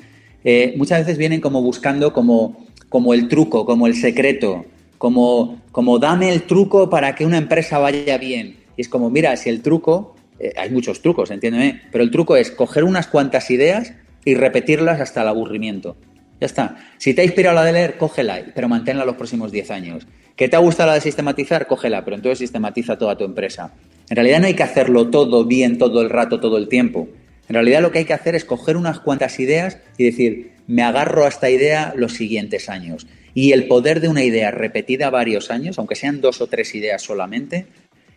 eh, 0.45 0.75
muchas 0.77 1.01
veces 1.01 1.17
vienen 1.17 1.41
como 1.41 1.63
buscando 1.63 2.13
como, 2.13 2.67
como 2.89 3.15
el 3.15 3.29
truco, 3.29 3.65
como 3.65 3.87
el 3.87 3.95
secreto, 3.95 4.67
como, 4.99 5.63
como 5.71 6.01
dame 6.01 6.33
el 6.33 6.43
truco 6.43 6.91
para 6.91 7.15
que 7.15 7.25
una 7.25 7.39
empresa 7.39 7.79
vaya 7.79 8.19
bien. 8.19 8.57
Y 8.77 8.83
es 8.83 8.89
como, 8.89 9.11
mira, 9.11 9.37
si 9.37 9.49
el 9.49 9.63
truco, 9.63 10.17
eh, 10.39 10.53
hay 10.57 10.71
muchos 10.71 11.03
trucos, 11.03 11.31
entiéndeme, 11.31 11.83
pero 11.91 12.05
el 12.05 12.11
truco 12.11 12.37
es 12.37 12.51
coger 12.51 12.85
unas 12.85 13.07
cuantas 13.07 13.51
ideas 13.51 13.95
y 14.25 14.35
repetirlas 14.35 15.01
hasta 15.01 15.23
el 15.23 15.29
aburrimiento. 15.29 15.97
Ya 16.41 16.47
está. 16.47 16.77
Si 16.99 17.15
te 17.15 17.23
ha 17.23 17.25
inspirado 17.25 17.55
la 17.55 17.65
de 17.65 17.73
leer, 17.73 17.99
cógela, 17.99 18.43
pero 18.55 18.69
manténla 18.69 19.05
los 19.05 19.17
próximos 19.17 19.53
10 19.53 19.71
años. 19.71 20.07
¿Que 20.35 20.49
te 20.49 20.57
ha 20.57 20.61
gustado 20.61 20.89
la 20.89 20.95
de 20.95 21.01
sistematizar? 21.01 21.67
Cógela, 21.67 22.05
pero 22.05 22.17
entonces 22.17 22.39
sistematiza 22.39 22.99
toda 22.99 23.17
tu 23.17 23.25
empresa. 23.25 23.73
En 24.09 24.17
realidad 24.17 24.41
no 24.41 24.47
hay 24.47 24.55
que 24.55 24.63
hacerlo 24.63 25.09
todo 25.09 25.45
bien 25.45 25.79
todo 25.79 26.03
el 26.03 26.11
rato, 26.11 26.41
todo 26.41 26.59
el 26.59 26.69
tiempo. 26.69 27.09
En 27.49 27.55
realidad 27.55 27.83
lo 27.83 27.93
que 27.93 28.01
hay 28.01 28.05
que 28.05 28.13
hacer 28.13 28.35
es 28.35 28.45
coger 28.45 28.77
unas 28.77 28.99
cuantas 28.99 29.39
ideas 29.39 29.79
y 29.99 30.05
decir, 30.05 30.53
me 30.67 30.83
agarro 30.83 31.25
a 31.25 31.29
esta 31.29 31.51
idea 31.51 31.93
los 31.97 32.15
siguientes 32.15 32.69
años. 32.69 33.07
Y 33.35 33.53
el 33.53 33.67
poder 33.67 34.01
de 34.01 34.09
una 34.09 34.25
idea 34.25 34.51
repetida 34.51 35.11
varios 35.11 35.51
años, 35.51 35.79
aunque 35.79 35.95
sean 35.95 36.21
dos 36.21 36.41
o 36.41 36.47
tres 36.47 36.75
ideas 36.75 37.03
solamente, 37.03 37.67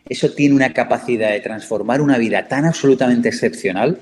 eso 0.07 0.29
tiene 0.31 0.55
una 0.55 0.73
capacidad 0.73 1.31
de 1.31 1.39
transformar 1.39 2.01
una 2.01 2.17
vida 2.17 2.47
tan 2.47 2.65
absolutamente 2.65 3.29
excepcional 3.29 3.99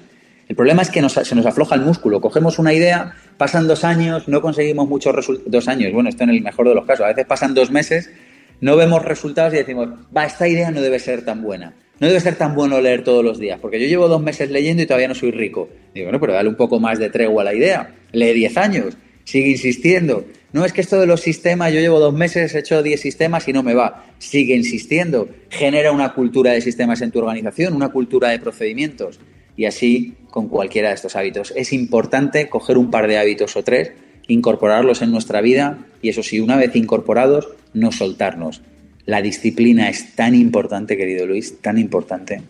el 0.48 0.56
problema 0.56 0.82
es 0.82 0.90
que 0.90 1.02
se 1.10 1.36
nos 1.36 1.46
afloja 1.46 1.76
el 1.76 1.82
músculo. 1.82 2.20
Cogemos 2.20 2.60
una 2.60 2.74
idea, 2.74 3.16
pasan 3.38 3.68
dos 3.68 3.84
años, 3.84 4.28
no 4.28 4.42
conseguimos 4.42 4.88
muchos 4.88 5.16
resultados. 5.16 5.52
Dos 5.52 5.68
años, 5.68 5.92
bueno, 5.94 6.10
esto 6.10 6.24
en 6.24 6.32
el 6.32 6.42
mejor 6.42 6.68
de 6.68 6.76
los 6.76 6.86
casos. 6.86 7.06
A 7.06 7.10
veces 7.10 7.26
pasan 7.26 7.54
dos 7.54 7.72
meses, 7.72 8.12
no 8.60 8.76
vemos 8.76 9.04
resultados 9.04 9.54
y 9.54 9.58
decimos, 9.58 9.90
va, 10.16 10.26
esta 10.26 10.48
idea 10.48 10.70
no 10.72 10.82
debe 10.82 11.00
ser 11.00 11.24
tan 11.24 11.42
buena. 11.42 11.74
no 12.00 12.08
debe 12.08 12.20
ser 12.20 12.36
tan 12.36 12.56
bueno 12.56 12.82
leer 12.82 13.04
todos 13.04 13.24
los 13.24 13.40
días, 13.40 13.60
porque 13.62 13.80
yo 13.80 13.88
llevo 13.88 14.08
dos 14.10 14.22
meses 14.22 14.52
leyendo 14.52 14.84
y 14.84 14.86
todavía 14.86 15.08
no 15.08 15.16
soy 15.16 15.32
rico. 15.32 15.70
Digo, 15.94 16.08
bueno, 16.08 16.20
pero 16.20 16.34
dale 16.34 16.50
un 16.50 16.56
poco 16.56 16.80
más 16.80 17.00
de 17.00 17.10
tregua 17.10 17.44
a 17.44 17.46
la 17.46 17.54
idea. 17.54 17.96
Lee 18.12 18.34
10 18.34 18.58
años, 18.58 18.98
sigue 19.24 19.50
insistiendo. 19.50 20.26
No 20.54 20.64
es 20.64 20.72
que 20.72 20.82
esto 20.82 21.00
de 21.00 21.08
los 21.08 21.22
sistemas, 21.22 21.74
yo 21.74 21.80
llevo 21.80 22.00
dos 22.00 22.14
meses, 22.14 22.54
he 22.54 22.60
hecho 22.60 22.84
10 22.84 23.02
sistemas 23.02 23.48
y 23.48 23.54
no 23.54 23.64
me 23.64 23.74
va. 23.74 24.06
Sigue 24.20 24.56
insistiendo. 24.56 25.28
Genera 25.50 25.92
una 25.92 26.14
cultura 26.14 26.52
de 26.52 26.62
sistemas 26.62 27.02
en 27.02 27.10
tu 27.10 27.20
organización, 27.20 27.74
una 27.74 27.90
cultura 27.90 28.30
de 28.30 28.38
procedimientos. 28.38 29.20
Y 29.58 29.66
así 29.66 30.14
con 30.30 30.50
cualquiera 30.50 30.90
de 30.90 30.96
estos 30.96 31.16
hábitos. 31.16 31.54
Es 31.56 31.74
importante 31.74 32.50
coger 32.50 32.78
un 32.78 32.92
par 32.92 33.08
de 33.08 33.18
hábitos 33.18 33.56
o 33.58 33.64
tres, 33.64 33.94
incorporarlos 34.28 35.02
en 35.02 35.12
nuestra 35.12 35.42
vida 35.42 35.88
y 36.04 36.10
eso 36.10 36.22
sí, 36.22 36.40
una 36.40 36.56
vez 36.56 36.76
incorporados, 36.76 37.50
no 37.74 37.92
soltarnos. 37.92 38.62
La 39.06 39.22
disciplina 39.22 39.90
es 39.90 40.16
tan 40.16 40.36
importante, 40.36 40.98
querido 40.98 41.26
Luis, 41.26 41.62
tan 41.62 41.80
importante. 41.80 42.42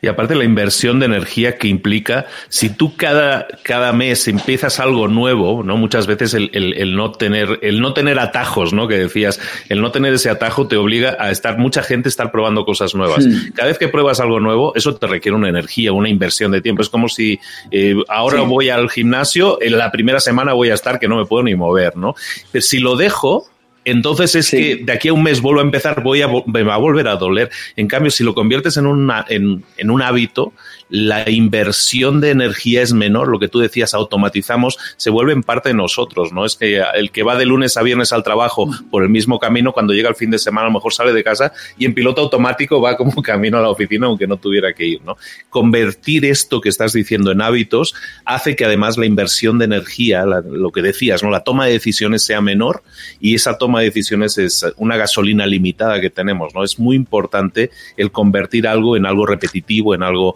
Y 0.00 0.08
aparte 0.08 0.34
la 0.34 0.44
inversión 0.44 1.00
de 1.00 1.06
energía 1.06 1.56
que 1.58 1.68
implica, 1.68 2.26
si 2.48 2.70
tú 2.70 2.96
cada, 2.96 3.46
cada 3.62 3.92
mes 3.92 4.28
empiezas 4.28 4.80
algo 4.80 5.08
nuevo, 5.08 5.62
¿no? 5.62 5.76
Muchas 5.76 6.06
veces 6.06 6.34
el, 6.34 6.50
el, 6.52 6.96
no 6.96 7.12
tener, 7.12 7.58
el 7.62 7.80
no 7.80 7.92
tener 7.92 8.18
atajos, 8.18 8.72
¿no? 8.72 8.88
Que 8.88 8.98
decías, 8.98 9.40
el 9.68 9.80
no 9.80 9.90
tener 9.90 10.14
ese 10.14 10.30
atajo 10.30 10.66
te 10.66 10.76
obliga 10.76 11.16
a 11.18 11.30
estar, 11.30 11.58
mucha 11.58 11.82
gente 11.82 12.08
estar 12.08 12.30
probando 12.32 12.64
cosas 12.64 12.94
nuevas. 12.94 13.26
Cada 13.54 13.68
vez 13.68 13.78
que 13.78 13.88
pruebas 13.88 14.20
algo 14.20 14.40
nuevo, 14.40 14.72
eso 14.74 14.94
te 14.94 15.06
requiere 15.06 15.36
una 15.36 15.48
energía, 15.48 15.92
una 15.92 16.08
inversión 16.08 16.52
de 16.52 16.60
tiempo. 16.60 16.82
Es 16.82 16.88
como 16.88 17.08
si 17.08 17.38
eh, 17.70 17.94
ahora 18.08 18.42
voy 18.42 18.68
al 18.68 18.90
gimnasio, 18.90 19.58
en 19.60 19.78
la 19.78 19.90
primera 19.90 20.20
semana 20.20 20.52
voy 20.52 20.70
a 20.70 20.74
estar 20.74 20.98
que 20.98 21.08
no 21.08 21.16
me 21.16 21.26
puedo 21.26 21.42
ni 21.42 21.54
mover, 21.54 21.96
¿no? 21.96 22.14
Pero 22.52 22.62
si 22.62 22.78
lo 22.78 22.96
dejo, 22.96 23.48
entonces 23.84 24.34
es 24.34 24.50
que 24.50 24.76
de 24.76 24.92
aquí 24.92 25.08
a 25.08 25.12
un 25.12 25.22
mes 25.22 25.40
vuelvo 25.40 25.60
a 25.60 25.64
empezar, 25.64 26.02
voy 26.02 26.22
a, 26.22 26.28
me 26.46 26.62
va 26.62 26.74
a 26.74 26.78
volver 26.78 27.08
a 27.08 27.16
doler. 27.16 27.50
En 27.76 27.88
cambio, 27.88 28.10
si 28.10 28.24
lo 28.24 28.34
conviertes 28.34 28.76
en, 28.76 28.86
una, 28.86 29.24
en, 29.28 29.64
en 29.76 29.90
un 29.90 30.02
hábito, 30.02 30.52
la 30.90 31.28
inversión 31.30 32.20
de 32.20 32.30
energía 32.30 32.82
es 32.82 32.92
menor, 32.92 33.28
lo 33.28 33.38
que 33.38 33.48
tú 33.48 33.60
decías, 33.60 33.94
automatizamos, 33.94 34.78
se 34.96 35.10
vuelve 35.10 35.32
en 35.32 35.42
parte 35.42 35.70
de 35.70 35.74
nosotros, 35.74 36.32
¿no? 36.32 36.44
Es 36.44 36.56
que 36.56 36.82
el 36.94 37.10
que 37.10 37.22
va 37.22 37.36
de 37.36 37.46
lunes 37.46 37.76
a 37.76 37.82
viernes 37.82 38.12
al 38.12 38.22
trabajo 38.22 38.68
por 38.90 39.02
el 39.02 39.08
mismo 39.08 39.38
camino, 39.38 39.72
cuando 39.72 39.94
llega 39.94 40.08
el 40.08 40.16
fin 40.16 40.30
de 40.30 40.38
semana, 40.38 40.66
a 40.66 40.70
lo 40.70 40.74
mejor 40.74 40.92
sale 40.92 41.12
de 41.12 41.24
casa 41.24 41.52
y 41.78 41.84
en 41.84 41.94
piloto 41.94 42.20
automático 42.20 42.80
va 42.80 42.96
como 42.96 43.22
camino 43.22 43.58
a 43.58 43.62
la 43.62 43.70
oficina, 43.70 44.06
aunque 44.06 44.26
no 44.26 44.36
tuviera 44.36 44.72
que 44.72 44.86
ir, 44.86 45.02
¿no? 45.02 45.16
Convertir 45.48 46.24
esto 46.24 46.60
que 46.60 46.68
estás 46.68 46.92
diciendo 46.92 47.30
en 47.30 47.40
hábitos 47.40 47.94
hace 48.24 48.56
que 48.56 48.64
además 48.64 48.98
la 48.98 49.06
inversión 49.06 49.58
de 49.58 49.66
energía, 49.66 50.24
lo 50.24 50.72
que 50.72 50.82
decías, 50.82 51.22
¿no? 51.22 51.30
La 51.30 51.44
toma 51.44 51.66
de 51.66 51.72
decisiones 51.72 52.24
sea 52.24 52.40
menor 52.40 52.82
y 53.20 53.34
esa 53.34 53.58
toma 53.58 53.80
de 53.80 53.86
decisiones 53.86 54.38
es 54.38 54.66
una 54.76 54.96
gasolina 54.96 55.46
limitada 55.46 56.00
que 56.00 56.10
tenemos, 56.10 56.54
¿no? 56.54 56.64
Es 56.64 56.78
muy 56.78 56.96
importante 56.96 57.70
el 57.96 58.10
convertir 58.10 58.66
algo 58.66 58.96
en 58.96 59.06
algo 59.06 59.26
repetitivo, 59.26 59.94
en 59.94 60.02
algo 60.02 60.34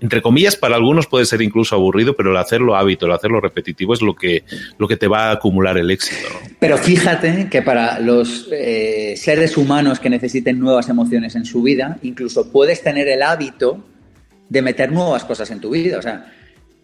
entre 0.00 0.22
comillas, 0.22 0.56
para 0.56 0.76
algunos 0.76 1.06
puede 1.06 1.26
ser 1.26 1.42
incluso 1.42 1.74
aburrido, 1.74 2.16
pero 2.16 2.30
el 2.30 2.36
hacerlo 2.38 2.74
hábito, 2.74 3.06
el 3.06 3.12
hacerlo 3.12 3.40
repetitivo 3.40 3.92
es 3.92 4.00
lo 4.00 4.14
que, 4.14 4.44
lo 4.78 4.88
que 4.88 4.96
te 4.96 5.08
va 5.08 5.28
a 5.28 5.32
acumular 5.32 5.76
el 5.76 5.90
éxito. 5.90 6.28
Pero 6.58 6.78
fíjate 6.78 7.48
que 7.50 7.62
para 7.62 8.00
los 8.00 8.48
eh, 8.50 9.14
seres 9.16 9.56
humanos 9.56 10.00
que 10.00 10.08
necesiten 10.08 10.58
nuevas 10.58 10.88
emociones 10.88 11.36
en 11.36 11.44
su 11.44 11.62
vida, 11.62 11.98
incluso 12.02 12.50
puedes 12.50 12.82
tener 12.82 13.08
el 13.08 13.22
hábito 13.22 13.84
de 14.48 14.62
meter 14.62 14.90
nuevas 14.90 15.24
cosas 15.24 15.50
en 15.50 15.60
tu 15.60 15.70
vida. 15.70 15.98
O 15.98 16.02
sea, 16.02 16.32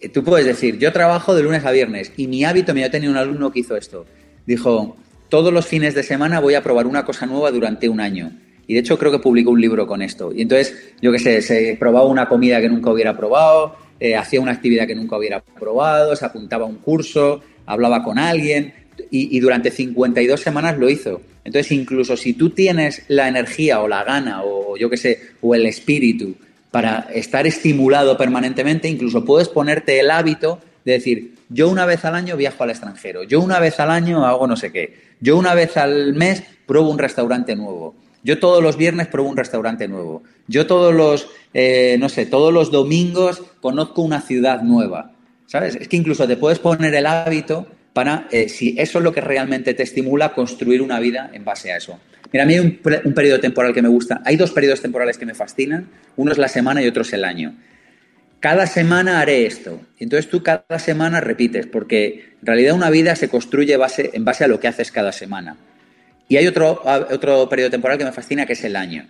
eh, 0.01 0.11
tú 0.11 0.23
puedes 0.23 0.45
decir, 0.45 0.79
yo 0.79 0.93
trabajo 0.93 1.35
de 1.35 1.43
lunes 1.43 1.65
a 1.65 1.71
viernes 1.71 2.13
y 2.17 2.27
mi 2.27 2.45
hábito, 2.45 2.75
me 2.75 2.85
ha 2.85 2.91
tenido 2.91 3.13
un 3.13 3.19
alumno 3.19 3.51
que 3.51 3.61
hizo 3.61 3.77
esto. 3.77 4.07
Dijo, 4.47 4.97
todos 5.31 5.53
los 5.53 5.67
fines 5.67 5.95
de 5.95 6.03
semana 6.03 6.41
voy 6.41 6.55
a 6.55 6.63
probar 6.63 6.87
una 6.87 7.05
cosa 7.05 7.25
nueva 7.25 7.51
durante 7.51 7.89
un 7.89 8.01
año. 8.01 8.31
Y 8.67 8.75
de 8.75 8.81
hecho 8.81 8.99
creo 8.99 9.13
que 9.13 9.19
publicó 9.19 9.51
un 9.51 9.61
libro 9.61 9.87
con 9.87 10.03
esto. 10.03 10.33
Y 10.33 10.43
entonces, 10.43 10.93
yo 11.01 11.13
qué 11.13 11.19
sé, 11.19 11.43
se 11.43 11.77
probaba 11.79 12.07
una 12.07 12.29
comida 12.29 12.61
que 12.61 12.69
nunca 12.69 12.91
hubiera 12.91 13.17
probado, 13.17 13.77
eh, 14.01 14.17
hacía 14.17 14.41
una 14.41 14.53
actividad 14.53 14.87
que 14.87 14.95
nunca 14.95 15.17
hubiera 15.17 15.41
probado, 15.41 16.15
se 16.17 16.25
apuntaba 16.25 16.65
a 16.65 16.69
un 16.69 16.77
curso, 16.77 17.43
hablaba 17.65 18.03
con 18.03 18.19
alguien 18.19 18.75
y, 19.11 19.37
y, 19.37 19.41
durante 19.41 19.71
52 19.71 20.41
semanas 20.41 20.79
lo 20.79 20.91
hizo. 20.91 21.21
Entonces, 21.45 21.73
incluso 21.73 22.17
si 22.17 22.33
tú 22.33 22.51
tienes 22.51 23.05
la 23.09 23.29
energía 23.29 23.81
o 23.81 23.89
la 23.89 24.05
gana 24.05 24.43
o 24.43 24.77
yo 24.77 24.91
qué 24.91 24.97
sé, 24.97 25.21
o 25.41 25.55
el 25.55 25.67
espíritu 25.67 26.35
para 26.71 27.09
estar 27.15 27.47
estimulado 27.47 28.17
permanentemente, 28.17 28.89
incluso 28.89 29.25
puedes 29.25 29.49
ponerte 29.49 30.01
el 30.01 30.11
hábito 30.11 30.61
de 30.85 30.93
decir, 30.93 31.35
yo 31.49 31.69
una 31.69 31.87
vez 31.87 32.05
al 32.05 32.15
año 32.15 32.37
viajo 32.37 32.65
al 32.65 32.71
extranjero, 32.71 33.23
yo 33.23 33.41
una 33.41 33.61
vez 33.61 33.81
al 33.81 33.91
año 33.91 34.27
hago 34.27 34.47
no 34.47 34.57
sé 34.57 34.73
qué, 34.73 34.95
yo 35.21 35.37
una 35.37 35.55
vez 35.55 35.77
al 35.77 36.15
mes 36.15 36.43
pruebo 36.67 36.91
un 36.91 36.99
restaurante 36.99 37.57
nuevo. 37.57 37.95
Yo 38.27 38.41
todos 38.41 38.61
los 38.61 38.77
viernes 38.77 39.07
pruebo 39.07 39.31
un 39.31 39.37
restaurante 39.37 39.87
nuevo. 39.87 40.25
Yo 40.49 40.67
todos 40.67 40.93
los, 40.93 41.29
eh, 41.55 41.97
no 42.01 42.09
sé, 42.09 42.27
todos 42.27 42.53
los 42.53 42.73
domingos 42.73 43.41
conozco 43.61 44.03
una 44.03 44.21
ciudad 44.21 44.63
nueva. 44.63 45.13
¿Sabes? 45.47 45.77
Es 45.77 45.87
que 45.87 45.97
incluso 45.97 46.27
te 46.27 46.37
puedes 46.37 46.59
poner 46.59 46.93
el 46.97 47.07
hábito 47.07 47.69
para, 47.93 48.27
eh, 48.33 48.49
si 48.49 48.75
eso 48.79 48.99
es 48.99 49.05
lo 49.05 49.13
que 49.13 49.21
realmente 49.21 49.75
te 49.75 49.85
estimula, 49.85 50.33
construir 50.33 50.83
una 50.83 50.99
vida 50.99 51.31
en 51.33 51.45
base 51.45 51.71
a 51.71 51.77
eso. 51.77 52.01
Mira, 52.33 52.43
a 52.43 52.47
mí 52.49 52.55
hay 52.55 52.59
un, 52.59 52.81
un 53.05 53.15
periodo 53.15 53.39
temporal 53.39 53.73
que 53.73 53.81
me 53.81 53.89
gusta. 53.89 54.21
Hay 54.25 54.37
dos 54.37 54.51
periodos 54.51 54.83
temporales 54.83 55.19
que 55.19 55.25
me 55.25 55.35
fascinan. 55.35 55.89
Uno 56.17 56.33
es 56.33 56.39
la 56.39 56.49
semana 56.49 56.83
y 56.83 56.89
otro 56.89 57.03
es 57.03 57.13
el 57.13 57.25
año 57.25 57.55
cada 58.41 58.67
semana 58.67 59.21
haré 59.21 59.47
esto. 59.47 59.81
Entonces 59.99 60.31
tú 60.31 60.43
cada 60.43 60.79
semana 60.79 61.21
repites, 61.21 61.67
porque 61.67 62.35
en 62.41 62.47
realidad 62.47 62.75
una 62.75 62.91
vida 62.91 63.17
se 63.17 63.29
construye 63.29 63.75
en 63.75 64.25
base 64.25 64.45
a 64.45 64.47
lo 64.47 64.61
que 64.61 64.69
haces 64.69 64.93
cada 64.93 65.11
semana. 65.11 65.57
Y 66.29 66.37
hay 66.37 66.47
otro, 66.47 66.83
otro 67.11 67.49
periodo 67.49 67.71
temporal 67.71 67.99
que 67.99 68.05
me 68.05 68.13
fascina, 68.13 68.47
que 68.47 68.55
es 68.55 68.65
el 68.65 68.77
año. 68.77 69.07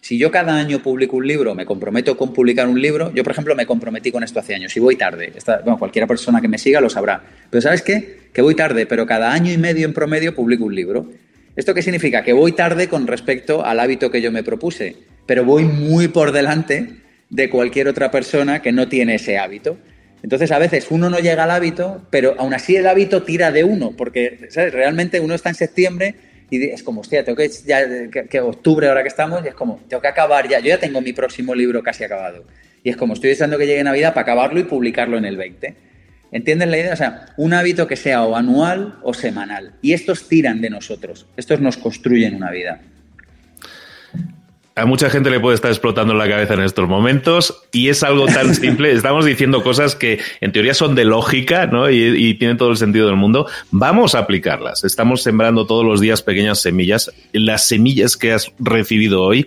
Si 0.00 0.18
yo 0.18 0.30
cada 0.30 0.54
año 0.54 0.82
publico 0.82 1.16
un 1.16 1.26
libro, 1.26 1.54
me 1.54 1.64
comprometo 1.64 2.16
con 2.16 2.32
publicar 2.32 2.68
un 2.68 2.80
libro, 2.80 3.10
yo 3.14 3.24
por 3.24 3.32
ejemplo 3.32 3.54
me 3.54 3.64
comprometí 3.64 4.12
con 4.12 4.22
esto 4.22 4.38
hace 4.38 4.54
años, 4.54 4.76
y 4.76 4.80
voy 4.80 4.96
tarde, 4.96 5.32
bueno, 5.62 5.78
cualquiera 5.78 6.06
persona 6.06 6.42
que 6.42 6.48
me 6.48 6.58
siga 6.58 6.80
lo 6.82 6.90
sabrá, 6.90 7.22
pero 7.48 7.62
¿sabes 7.62 7.80
qué? 7.80 8.28
Que 8.30 8.42
voy 8.42 8.54
tarde, 8.54 8.84
pero 8.84 9.06
cada 9.06 9.32
año 9.32 9.50
y 9.50 9.56
medio 9.56 9.86
en 9.86 9.94
promedio 9.94 10.34
publico 10.34 10.64
un 10.64 10.74
libro. 10.74 11.10
¿Esto 11.56 11.72
qué 11.72 11.80
significa? 11.80 12.22
Que 12.22 12.34
voy 12.34 12.52
tarde 12.52 12.88
con 12.88 13.06
respecto 13.06 13.64
al 13.64 13.80
hábito 13.80 14.10
que 14.10 14.20
yo 14.20 14.30
me 14.30 14.42
propuse, 14.42 14.96
pero 15.24 15.44
voy 15.44 15.64
muy 15.64 16.08
por 16.08 16.32
delante 16.32 17.00
de 17.30 17.48
cualquier 17.48 17.88
otra 17.88 18.10
persona 18.10 18.60
que 18.60 18.72
no 18.72 18.88
tiene 18.88 19.14
ese 19.14 19.38
hábito. 19.38 19.78
Entonces, 20.22 20.52
a 20.52 20.58
veces 20.58 20.86
uno 20.90 21.08
no 21.08 21.18
llega 21.18 21.44
al 21.44 21.50
hábito, 21.50 22.06
pero 22.10 22.34
aún 22.38 22.52
así 22.52 22.76
el 22.76 22.86
hábito 22.86 23.22
tira 23.22 23.52
de 23.52 23.64
uno, 23.64 23.92
porque 23.96 24.48
¿sabes? 24.50 24.74
realmente 24.74 25.20
uno 25.20 25.34
está 25.34 25.48
en 25.48 25.54
septiembre 25.54 26.14
y 26.50 26.64
es 26.64 26.82
como, 26.82 27.00
hostia, 27.00 27.24
tengo 27.24 27.36
que, 27.36 27.48
ya, 27.66 27.80
que, 28.28 28.40
octubre 28.40 28.88
ahora 28.88 29.02
que 29.02 29.08
estamos, 29.08 29.44
y 29.44 29.48
es 29.48 29.54
como, 29.54 29.80
tengo 29.88 30.00
que 30.00 30.08
acabar 30.08 30.48
ya, 30.48 30.60
yo 30.60 30.68
ya 30.68 30.78
tengo 30.78 31.00
mi 31.00 31.12
próximo 31.12 31.54
libro 31.54 31.82
casi 31.82 32.04
acabado. 32.04 32.44
Y 32.82 32.90
es 32.90 32.96
como, 32.96 33.14
estoy 33.14 33.30
deseando 33.30 33.58
que 33.58 33.66
llegue 33.66 33.82
Navidad 33.82 34.12
para 34.12 34.22
acabarlo 34.22 34.60
y 34.60 34.64
publicarlo 34.64 35.16
en 35.16 35.24
el 35.24 35.36
20. 35.36 35.74
¿Entiendes 36.32 36.68
la 36.68 36.78
idea? 36.78 36.92
O 36.92 36.96
sea, 36.96 37.26
un 37.36 37.54
hábito 37.54 37.86
que 37.86 37.96
sea 37.96 38.24
o 38.24 38.36
anual 38.36 38.98
o 39.02 39.14
semanal. 39.14 39.74
Y 39.80 39.92
estos 39.92 40.28
tiran 40.28 40.60
de 40.60 40.68
nosotros, 40.68 41.26
estos 41.36 41.60
nos 41.60 41.76
construyen 41.76 42.34
una 42.34 42.50
vida. 42.50 42.80
A 44.76 44.86
mucha 44.86 45.08
gente 45.08 45.30
le 45.30 45.38
puede 45.38 45.54
estar 45.54 45.70
explotando 45.70 46.14
la 46.14 46.28
cabeza 46.28 46.54
en 46.54 46.62
estos 46.62 46.88
momentos 46.88 47.62
y 47.72 47.90
es 47.90 48.02
algo 48.02 48.26
tan 48.26 48.54
simple. 48.56 48.90
Estamos 48.90 49.24
diciendo 49.24 49.62
cosas 49.62 49.94
que 49.94 50.20
en 50.40 50.50
teoría 50.50 50.74
son 50.74 50.96
de 50.96 51.04
lógica 51.04 51.66
¿no? 51.66 51.88
y, 51.88 52.02
y, 52.02 52.34
tienen 52.34 52.56
todo 52.56 52.70
el 52.70 52.76
sentido 52.76 53.06
del 53.06 53.14
mundo. 53.14 53.46
Vamos 53.70 54.16
a 54.16 54.18
aplicarlas. 54.18 54.82
Estamos 54.82 55.22
sembrando 55.22 55.64
todos 55.64 55.84
los 55.84 56.00
días 56.00 56.22
pequeñas 56.22 56.60
semillas. 56.60 57.12
Las 57.32 57.68
semillas 57.68 58.16
que 58.16 58.32
has 58.32 58.52
recibido 58.58 59.22
hoy 59.22 59.46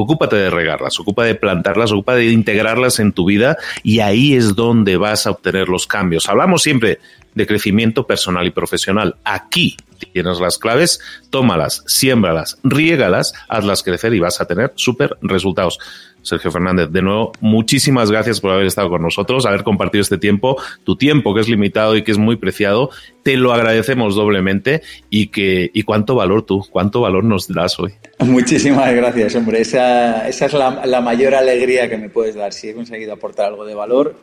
ocúpate 0.00 0.36
de 0.36 0.50
regarlas, 0.50 1.00
ocupa 1.00 1.24
de 1.24 1.34
plantarlas, 1.34 1.90
ocupa 1.90 2.14
de 2.14 2.26
integrarlas 2.26 3.00
en 3.00 3.12
tu 3.12 3.24
vida 3.24 3.56
y 3.82 3.98
ahí 3.98 4.34
es 4.34 4.54
donde 4.54 4.96
vas 4.96 5.26
a 5.26 5.32
obtener 5.32 5.68
los 5.68 5.88
cambios. 5.88 6.28
Hablamos 6.28 6.62
siempre 6.62 7.00
de 7.38 7.46
crecimiento 7.46 8.06
personal 8.06 8.46
y 8.46 8.50
profesional. 8.50 9.16
Aquí 9.24 9.76
tienes 10.12 10.40
las 10.40 10.58
claves, 10.58 11.00
tómalas, 11.30 11.84
siémbralas, 11.86 12.58
riégalas, 12.64 13.32
hazlas 13.48 13.82
crecer 13.82 14.12
y 14.12 14.20
vas 14.20 14.40
a 14.40 14.46
tener 14.46 14.72
súper 14.74 15.16
resultados. 15.22 15.78
Sergio 16.20 16.50
Fernández, 16.50 16.90
de 16.90 17.00
nuevo, 17.00 17.32
muchísimas 17.40 18.10
gracias 18.10 18.40
por 18.40 18.50
haber 18.50 18.66
estado 18.66 18.90
con 18.90 19.00
nosotros, 19.02 19.46
haber 19.46 19.62
compartido 19.62 20.02
este 20.02 20.18
tiempo, 20.18 20.60
tu 20.84 20.96
tiempo 20.96 21.32
que 21.32 21.40
es 21.40 21.48
limitado 21.48 21.96
y 21.96 22.02
que 22.02 22.10
es 22.10 22.18
muy 22.18 22.36
preciado. 22.36 22.90
Te 23.22 23.36
lo 23.36 23.52
agradecemos 23.52 24.16
doblemente 24.16 24.82
y 25.08 25.28
que 25.28 25.70
y 25.72 25.84
cuánto 25.84 26.16
valor 26.16 26.42
tú, 26.42 26.66
cuánto 26.70 27.00
valor 27.00 27.22
nos 27.22 27.46
das 27.46 27.78
hoy. 27.78 27.92
Muchísimas 28.18 28.92
gracias, 28.94 29.36
hombre. 29.36 29.60
Esa, 29.60 30.28
esa 30.28 30.46
es 30.46 30.52
la, 30.52 30.84
la 30.84 31.00
mayor 31.00 31.34
alegría 31.36 31.88
que 31.88 31.96
me 31.96 32.08
puedes 32.08 32.34
dar. 32.34 32.52
Si 32.52 32.68
he 32.68 32.74
conseguido 32.74 33.12
aportar 33.12 33.46
algo 33.46 33.64
de 33.64 33.74
valor, 33.74 34.16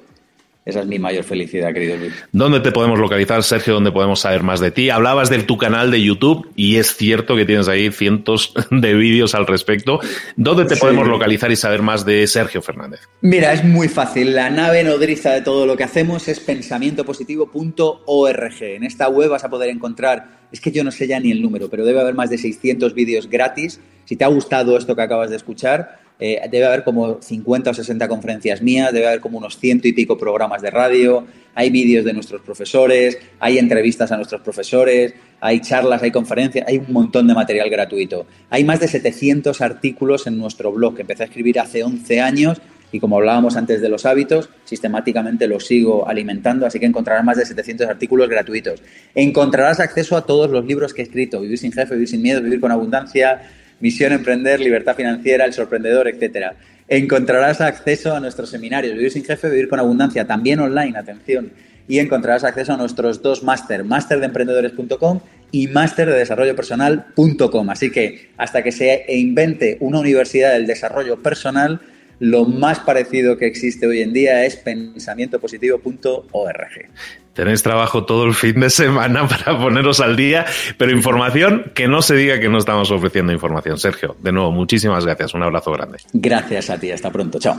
esa 0.66 0.80
es 0.80 0.88
mi 0.88 0.98
mayor 0.98 1.24
felicidad, 1.24 1.72
querido 1.74 1.96
Luis. 1.96 2.12
¿Dónde 2.32 2.60
te 2.60 2.72
podemos 2.72 2.98
localizar, 2.98 3.44
Sergio? 3.44 3.76
¿Dónde 3.76 3.92
podemos 3.92 4.22
saber 4.22 4.42
más 4.42 4.60
de 4.60 4.72
ti? 4.72 4.90
Hablabas 4.90 5.30
de 5.30 5.44
tu 5.44 5.58
canal 5.58 5.92
de 5.92 6.02
YouTube 6.02 6.52
y 6.56 6.78
es 6.78 6.98
cierto 6.98 7.36
que 7.36 7.46
tienes 7.46 7.68
ahí 7.68 7.92
cientos 7.92 8.52
de 8.72 8.96
vídeos 8.96 9.36
al 9.36 9.46
respecto. 9.46 10.00
¿Dónde 10.36 10.66
te 10.66 10.74
sí. 10.74 10.82
podemos 10.82 11.08
localizar 11.08 11.52
y 11.52 11.56
saber 11.56 11.84
más 11.84 12.04
de 12.04 12.26
Sergio 12.26 12.64
Fernández? 12.64 13.02
Mira, 13.22 13.54
es 13.54 13.64
muy 13.64 13.88
fácil. 13.88 14.34
La 14.34 14.50
nave 14.50 14.84
nodriza 14.84 15.34
de 15.34 15.42
todo 15.42 15.68
lo 15.68 15.78
que 15.78 15.84
hacemos 15.84 16.28
es 16.28 16.40
pensamientopositivo.org. 16.40 18.64
En 18.64 18.84
esta 18.84 19.08
web 19.08 19.30
vas 19.30 19.44
a 19.44 19.52
poder 19.52 19.70
encontrar, 19.70 20.48
es 20.52 20.60
que 20.60 20.72
yo 20.72 20.84
no 20.84 20.90
sé 20.90 21.06
ya 21.06 21.20
ni 21.20 21.30
el 21.30 21.44
número, 21.44 21.70
pero 21.70 21.86
debe 21.86 22.02
haber 22.02 22.16
más 22.16 22.32
de 22.32 22.40
600 22.40 22.96
vídeos 22.96 23.30
gratis. 23.30 23.80
Si 24.06 24.16
te 24.16 24.24
ha 24.24 24.30
gustado 24.30 24.76
esto 24.78 24.96
que 24.96 25.04
acabas 25.04 25.30
de 25.30 25.36
escuchar, 25.36 26.05
eh, 26.20 26.42
debe 26.50 26.66
haber 26.66 26.84
como 26.84 27.22
50 27.22 27.72
o 27.72 27.74
60 27.74 28.08
conferencias 28.08 28.62
mías, 28.62 28.94
debe 28.94 29.08
haber 29.08 29.20
como 29.20 29.38
unos 29.38 29.58
ciento 29.58 29.88
y 29.88 29.94
pico 29.94 30.18
programas 30.18 30.62
de 30.62 30.72
radio, 30.72 31.26
hay 31.56 31.70
vídeos 31.70 32.06
de 32.06 32.14
nuestros 32.14 32.42
profesores, 32.42 33.18
hay 33.40 33.58
entrevistas 33.58 34.12
a 34.12 34.18
nuestros 34.18 34.42
profesores, 34.42 35.14
hay 35.40 35.62
charlas, 35.62 36.04
hay 36.04 36.12
conferencias, 36.12 36.68
hay 36.68 36.78
un 36.78 36.92
montón 36.92 37.28
de 37.28 37.34
material 37.34 37.70
gratuito. 37.70 38.26
Hay 38.50 38.64
más 38.64 38.80
de 38.80 38.88
700 38.88 39.62
artículos 39.62 40.28
en 40.28 40.38
nuestro 40.38 40.72
blog 40.72 40.96
que 40.96 41.02
empecé 41.02 41.24
a 41.24 41.26
escribir 41.28 41.60
hace 41.60 41.84
11 41.84 42.20
años 42.22 42.62
y 42.92 43.00
como 43.00 43.18
hablábamos 43.18 43.58
antes 43.58 43.82
de 43.82 43.90
los 43.90 44.06
hábitos, 44.06 44.50
sistemáticamente 44.64 45.48
los 45.48 45.66
sigo 45.66 46.08
alimentando, 46.08 46.66
así 46.66 46.80
que 46.80 46.86
encontrarás 46.86 47.26
más 47.26 47.38
de 47.38 47.46
700 47.46 47.88
artículos 47.88 48.30
gratuitos. 48.30 48.82
Encontrarás 49.14 49.80
acceso 49.80 50.16
a 50.16 50.26
todos 50.26 50.50
los 50.50 50.66
libros 50.66 50.94
que 50.94 51.02
he 51.02 51.06
escrito, 51.06 51.42
Vivir 51.42 51.58
sin 51.58 51.74
jefe, 51.74 51.96
Vivir 51.96 52.08
sin 52.08 52.22
miedo, 52.22 52.42
Vivir 52.42 52.62
con 52.62 52.72
abundancia, 52.72 53.42
Misión 53.80 54.14
Emprender, 54.14 54.60
Libertad 54.60 54.96
Financiera, 54.96 55.46
El 55.46 55.54
Sorprendedor, 55.54 56.08
etcétera. 56.08 56.56
Encontrarás 56.88 57.62
acceso 57.62 58.16
a 58.16 58.20
nuestros 58.20 58.50
seminarios, 58.50 58.94
Vivir 58.94 59.12
sin 59.12 59.24
Jefe, 59.24 59.50
Vivir 59.50 59.68
con 59.68 59.80
Abundancia, 59.80 60.26
también 60.26 60.60
online, 60.60 60.98
atención. 60.98 61.52
Y 61.88 62.00
encontrarás 62.00 62.44
acceso 62.44 62.74
a 62.74 62.78
nuestros 62.78 63.22
dos 63.22 63.44
máster, 63.44 63.84
máster 63.84 64.20
de 64.20 64.26
emprendedores.com 64.26 65.20
y 65.52 65.68
máster 65.68 66.10
de 66.10 66.18
desarrollo 66.18 66.56
personal.com. 66.56 67.70
Así 67.70 67.92
que 67.92 68.30
hasta 68.38 68.64
que 68.64 68.72
se 68.72 69.06
invente 69.10 69.78
una 69.80 70.00
universidad 70.00 70.54
del 70.54 70.68
desarrollo 70.68 71.22
personal, 71.22 71.82
lo 72.20 72.46
más 72.46 72.80
parecido 72.80 73.38
que 73.38 73.46
existe 73.46 73.88
hoy 73.88 74.02
en 74.02 74.14
día 74.14 74.46
es 74.46 74.56
pensamientopositivo.org. 74.56 77.25
Tenéis 77.36 77.64
trabajo 77.64 78.06
todo 78.06 78.24
el 78.24 78.34
fin 78.34 78.62
de 78.62 78.70
semana 78.70 79.28
para 79.28 79.60
poneros 79.60 80.00
al 80.00 80.16
día, 80.16 80.46
pero 80.78 80.92
información 80.94 81.72
que 81.76 81.90
no 81.90 82.02
se 82.02 82.16
diga 82.16 82.40
que 82.40 82.48
no 82.48 82.58
estamos 82.58 82.90
ofreciendo 82.92 83.34
información. 83.34 83.78
Sergio, 83.78 84.16
de 84.22 84.32
nuevo, 84.32 84.52
muchísimas 84.52 85.06
gracias. 85.06 85.34
Un 85.34 85.44
abrazo 85.44 85.72
grande. 85.74 85.98
Gracias 86.14 86.70
a 86.70 86.80
ti. 86.80 86.92
Hasta 86.92 87.12
pronto. 87.12 87.38
Chao. 87.38 87.58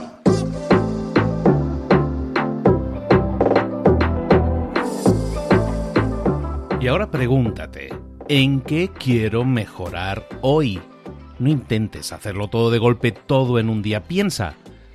Y 6.79 6.87
ahora 6.87 7.11
pregúntate, 7.11 7.89
¿en 8.29 8.61
qué 8.61 8.89
quiero 8.97 9.43
mejorar 9.43 10.27
hoy? 10.41 10.79
No 11.37 11.49
intentes 11.49 12.13
hacerlo 12.13 12.47
todo 12.47 12.71
de 12.71 12.79
golpe, 12.79 13.11
todo 13.11 13.59
en 13.59 13.69
un 13.69 13.83
día. 13.83 14.03
Piensa, 14.03 14.55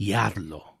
y 0.00 0.14
hazlo. 0.14 0.80